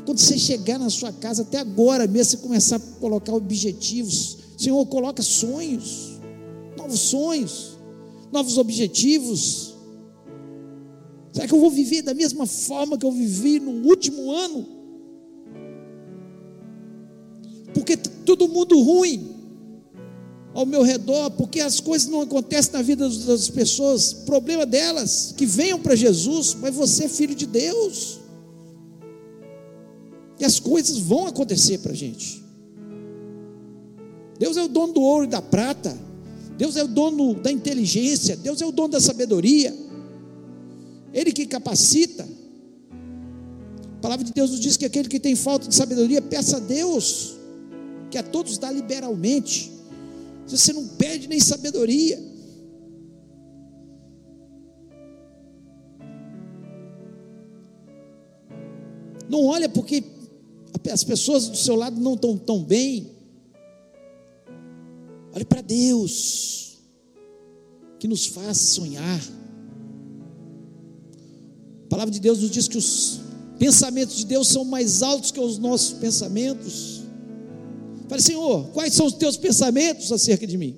[0.08, 4.38] Quando você chegar na sua casa, até agora mesmo, você começar a colocar objetivos.
[4.58, 6.20] Senhor, coloca sonhos,
[6.76, 7.78] novos sonhos,
[8.32, 9.76] novos objetivos.
[11.32, 14.66] Será que eu vou viver da mesma forma que eu vivi no último ano?
[17.72, 19.36] Porque todo mundo ruim
[20.56, 25.46] ao meu redor, porque as coisas não acontecem na vida das pessoas, problema delas, que
[25.46, 28.20] venham para Jesus, mas você é filho de Deus.
[30.40, 32.47] E as coisas vão acontecer para a gente.
[34.40, 35.98] Deus é o dono do ouro e da prata.
[36.58, 38.36] Deus é o dono da inteligência.
[38.36, 39.76] Deus é o dono da sabedoria.
[41.14, 42.28] Ele que capacita.
[43.98, 46.60] A palavra de Deus nos diz que aquele que tem falta de sabedoria, peça a
[46.60, 47.36] Deus,
[48.12, 49.72] que a todos dá liberalmente.
[50.48, 52.22] Você não perde nem sabedoria.
[59.30, 60.04] Não olha porque
[60.92, 63.17] as pessoas do seu lado não estão tão bem.
[65.38, 66.80] Olhe para Deus,
[68.00, 69.22] que nos faz sonhar.
[71.86, 73.22] A palavra de Deus nos diz que os
[73.60, 77.04] pensamentos de Deus são mais altos que os nossos pensamentos.
[78.10, 80.76] Fale, Senhor, quais são os teus pensamentos acerca de mim?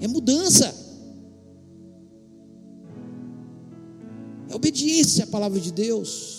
[0.00, 0.74] É mudança.
[4.50, 6.37] obediência à palavra de Deus.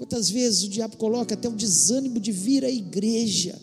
[0.00, 3.54] Quantas vezes o diabo coloca até o desânimo de vir à igreja.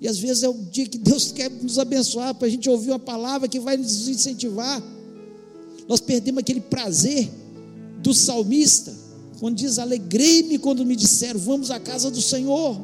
[0.00, 2.90] E às vezes é o dia que Deus quer nos abençoar para a gente ouvir
[2.90, 4.80] uma palavra que vai nos incentivar.
[5.88, 7.28] Nós perdemos aquele prazer
[8.00, 8.94] do salmista,
[9.40, 12.80] quando diz: Alegrei-me quando me disseram, vamos à casa do Senhor.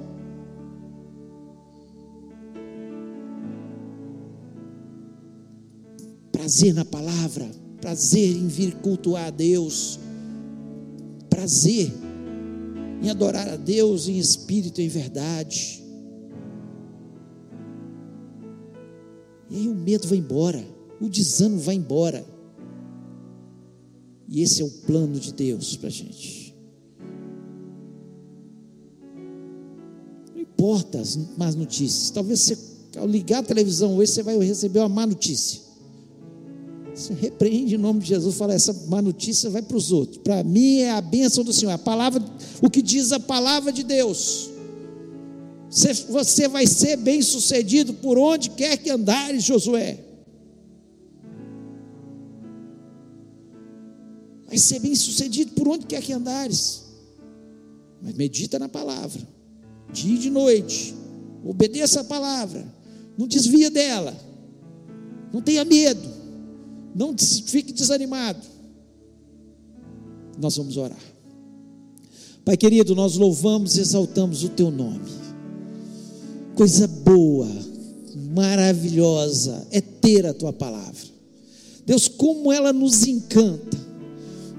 [6.33, 7.49] Prazer na palavra
[7.81, 10.01] prazer em vir cultuar a Deus,
[11.31, 11.93] prazer
[13.03, 15.85] em adorar a Deus em espírito e em verdade.
[19.51, 20.65] E aí o medo vai embora,
[21.01, 22.25] o desânimo vai embora.
[24.29, 26.55] E esse é o plano de Deus para a gente.
[30.35, 32.11] Não importa as más notícias.
[32.11, 32.59] Talvez você,
[32.99, 35.68] ao ligar a televisão hoje, você vai receber uma má notícia.
[36.99, 40.19] Você repreende em nome de Jesus, fala: essa má notícia vai para os outros.
[40.19, 42.21] Para mim é a bênção do Senhor, a palavra,
[42.61, 44.51] o que diz a palavra de Deus.
[45.71, 50.01] Você, vai ser bem sucedido por onde quer que andares, Josué.
[54.49, 56.83] Vai ser bem sucedido por onde quer que andares.
[58.03, 59.23] Mas medita na palavra,
[59.93, 60.97] dia e de noite.
[61.45, 62.67] Obedeça a palavra.
[63.17, 64.17] Não desvia dela.
[65.33, 66.18] Não tenha medo.
[66.99, 68.45] Não fique desanimado.
[70.37, 70.99] Nós vamos orar.
[72.45, 75.09] Pai querido, nós louvamos e exaltamos o teu nome.
[76.57, 77.49] Coisa boa,
[78.35, 81.07] maravilhosa é ter a tua palavra.
[81.87, 83.79] Deus, como ela nos encanta,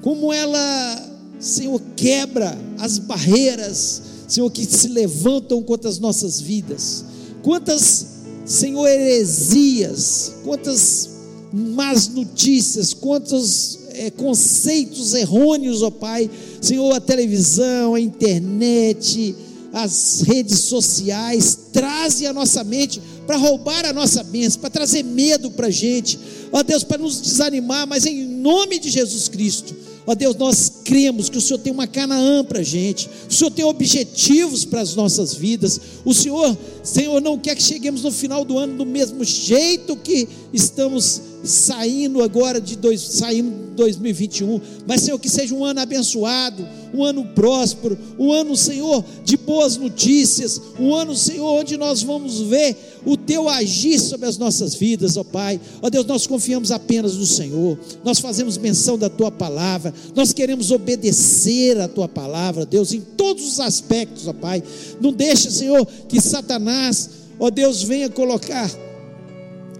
[0.01, 1.11] como ela,
[1.41, 7.03] Senhor, quebra as barreiras, Senhor, que se levantam contra as nossas vidas.
[7.43, 8.05] Quantas,
[8.45, 11.18] Senhor, heresias, quantas
[11.51, 16.29] más notícias, quantos é, conceitos errôneos, ó Pai.
[16.61, 19.35] Senhor, a televisão, a internet,
[19.73, 25.51] as redes sociais trazem a nossa mente para roubar a nossa bênção, para trazer medo
[25.51, 26.17] para a gente,
[26.51, 29.75] ó Deus, para nos desanimar, mas em nome de Jesus Cristo,
[30.07, 33.51] ó Deus, nós cremos que o Senhor tem uma Canaã para a gente, o Senhor
[33.51, 38.43] tem objetivos para as nossas vidas, o Senhor, Senhor, não quer que cheguemos no final
[38.43, 45.01] do ano do mesmo jeito que estamos saindo agora de dois, saindo de 2021, mas
[45.01, 50.61] Senhor, que seja um ano abençoado, um ano próspero, um ano, Senhor, de boas notícias,
[50.79, 52.75] um ano, Senhor, onde nós vamos ver
[53.05, 55.59] o teu agir sobre as nossas vidas, ó Pai.
[55.81, 60.71] Ó Deus, nós confiamos apenas no Senhor, nós fazemos menção da tua palavra, nós queremos
[60.71, 64.61] obedecer a tua palavra, Deus, em todos os aspectos, ó Pai.
[64.99, 67.09] Não deixa, Senhor, que Satanás,
[67.39, 68.69] ó Deus, venha colocar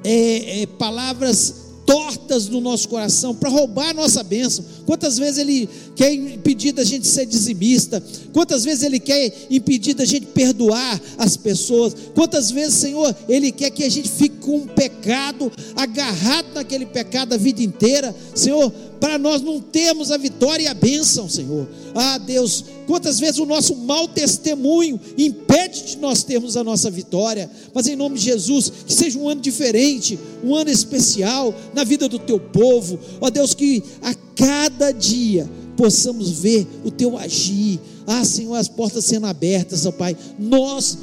[0.03, 4.63] é, é, palavras tortas no nosso coração para roubar a nossa bênção.
[4.85, 8.03] Quantas vezes ele quer impedir da gente ser dizimista?
[8.31, 11.95] Quantas vezes ele quer impedir da gente perdoar as pessoas?
[12.13, 17.33] Quantas vezes, Senhor, ele quer que a gente fique com um pecado, agarrado naquele pecado
[17.33, 18.15] a vida inteira?
[18.35, 21.67] Senhor, para nós não termos a vitória e a bênção, Senhor.
[21.95, 27.49] Ah, Deus, quantas vezes o nosso mau testemunho impede de nós termos a nossa vitória,
[27.73, 32.09] mas em nome de Jesus, que seja um ano diferente, um ano especial na vida
[32.09, 38.25] do teu povo, ó Deus, que a cada dia possamos ver o teu agir, ah,
[38.25, 40.97] Senhor, as portas sendo abertas, ó Pai, nós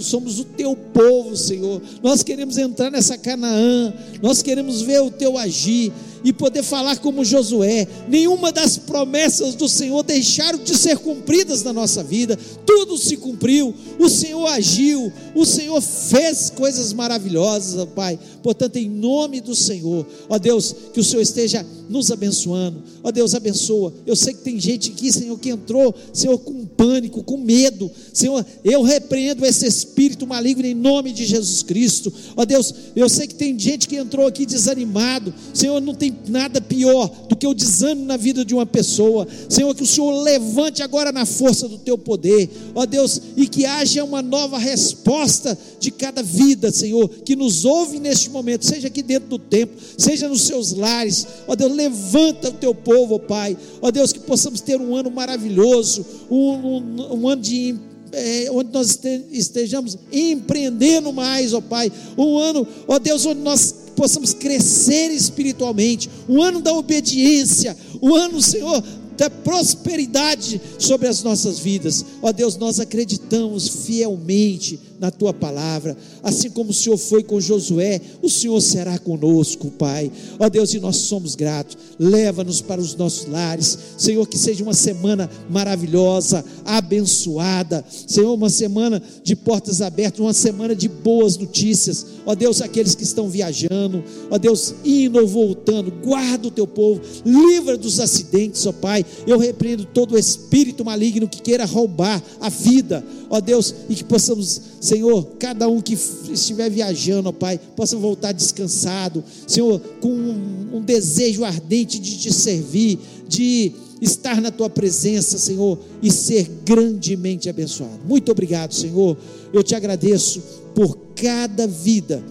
[0.00, 1.80] somos o teu povo, Senhor.
[2.02, 5.92] Nós queremos entrar nessa Canaã, nós queremos ver o teu agir
[6.24, 7.86] e poder falar como Josué.
[8.08, 13.74] Nenhuma das promessas do Senhor deixaram de ser cumpridas na nossa vida, tudo se cumpriu.
[13.98, 18.18] O Senhor agiu, o Senhor fez coisas maravilhosas, Pai.
[18.42, 22.82] Portanto, em nome do Senhor, ó Deus, que o Senhor esteja nos abençoando.
[23.02, 23.92] Ó Deus, abençoa.
[24.06, 27.90] Eu sei que tem gente aqui, Senhor, que entrou, Senhor, com pânico, com medo.
[28.12, 32.12] Senhor, eu repreendo esse espírito maligno em nome de Jesus Cristo.
[32.36, 35.34] Ó Deus, eu sei que tem gente que entrou aqui desanimado.
[35.52, 39.26] Senhor, não tem nada pior do que o desânimo na vida de uma pessoa.
[39.48, 42.48] Senhor, que o Senhor levante agora na força do teu poder.
[42.74, 47.98] Ó Deus, e que haja uma nova resposta de cada vida, Senhor, que nos ouve
[47.98, 51.26] neste momento, seja aqui dentro do templo, seja nos seus lares.
[51.46, 53.56] Ó Deus, levanta o teu povo, ó Pai.
[53.80, 57.74] Ó Deus, que possamos ter um ano maravilhoso, um, um, um ano de
[58.12, 58.98] é, onde nós
[59.30, 61.90] estejamos empreendendo mais, ó Pai.
[62.16, 66.10] Um ano, ó Deus, onde nós possamos crescer espiritualmente.
[66.28, 67.76] Um ano da obediência.
[68.02, 68.82] Um ano, Senhor,
[69.16, 72.04] da prosperidade sobre as nossas vidas.
[72.20, 78.00] Ó Deus, nós acreditamos fielmente na tua palavra, assim como o Senhor foi com Josué,
[78.22, 80.12] o Senhor será conosco, Pai.
[80.38, 81.76] Ó Deus, e nós somos gratos.
[81.98, 89.02] Leva-nos para os nossos lares, Senhor, que seja uma semana maravilhosa, abençoada, Senhor, uma semana
[89.24, 92.06] de portas abertas, uma semana de boas notícias.
[92.24, 97.00] Ó Deus, aqueles que estão viajando, ó Deus, indo ou voltando, guarda o teu povo,
[97.26, 99.04] livra dos acidentes, ó Pai.
[99.26, 104.04] Eu repreendo todo o espírito maligno que queira roubar a vida, ó Deus, e que
[104.04, 104.60] possamos,
[104.92, 110.80] Senhor, cada um que estiver viajando, ó Pai, possa voltar descansado, Senhor, com um, um
[110.82, 113.72] desejo ardente de te servir, de
[114.02, 118.00] estar na tua presença, Senhor, e ser grandemente abençoado.
[118.06, 119.16] Muito obrigado, Senhor.
[119.50, 120.42] Eu te agradeço
[120.74, 122.22] por cada vida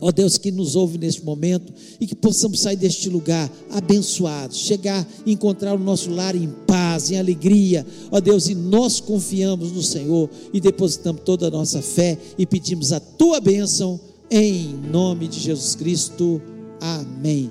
[0.00, 5.06] Ó Deus, que nos ouve neste momento e que possamos sair deste lugar abençoados, chegar
[5.26, 7.86] e encontrar o nosso lar em paz, em alegria.
[8.10, 12.92] Ó Deus, e nós confiamos no Senhor e depositamos toda a nossa fé e pedimos
[12.92, 16.40] a tua bênção em nome de Jesus Cristo.
[16.80, 17.50] Amém.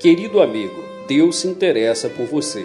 [0.00, 2.64] Querido amigo, Deus se interessa por você.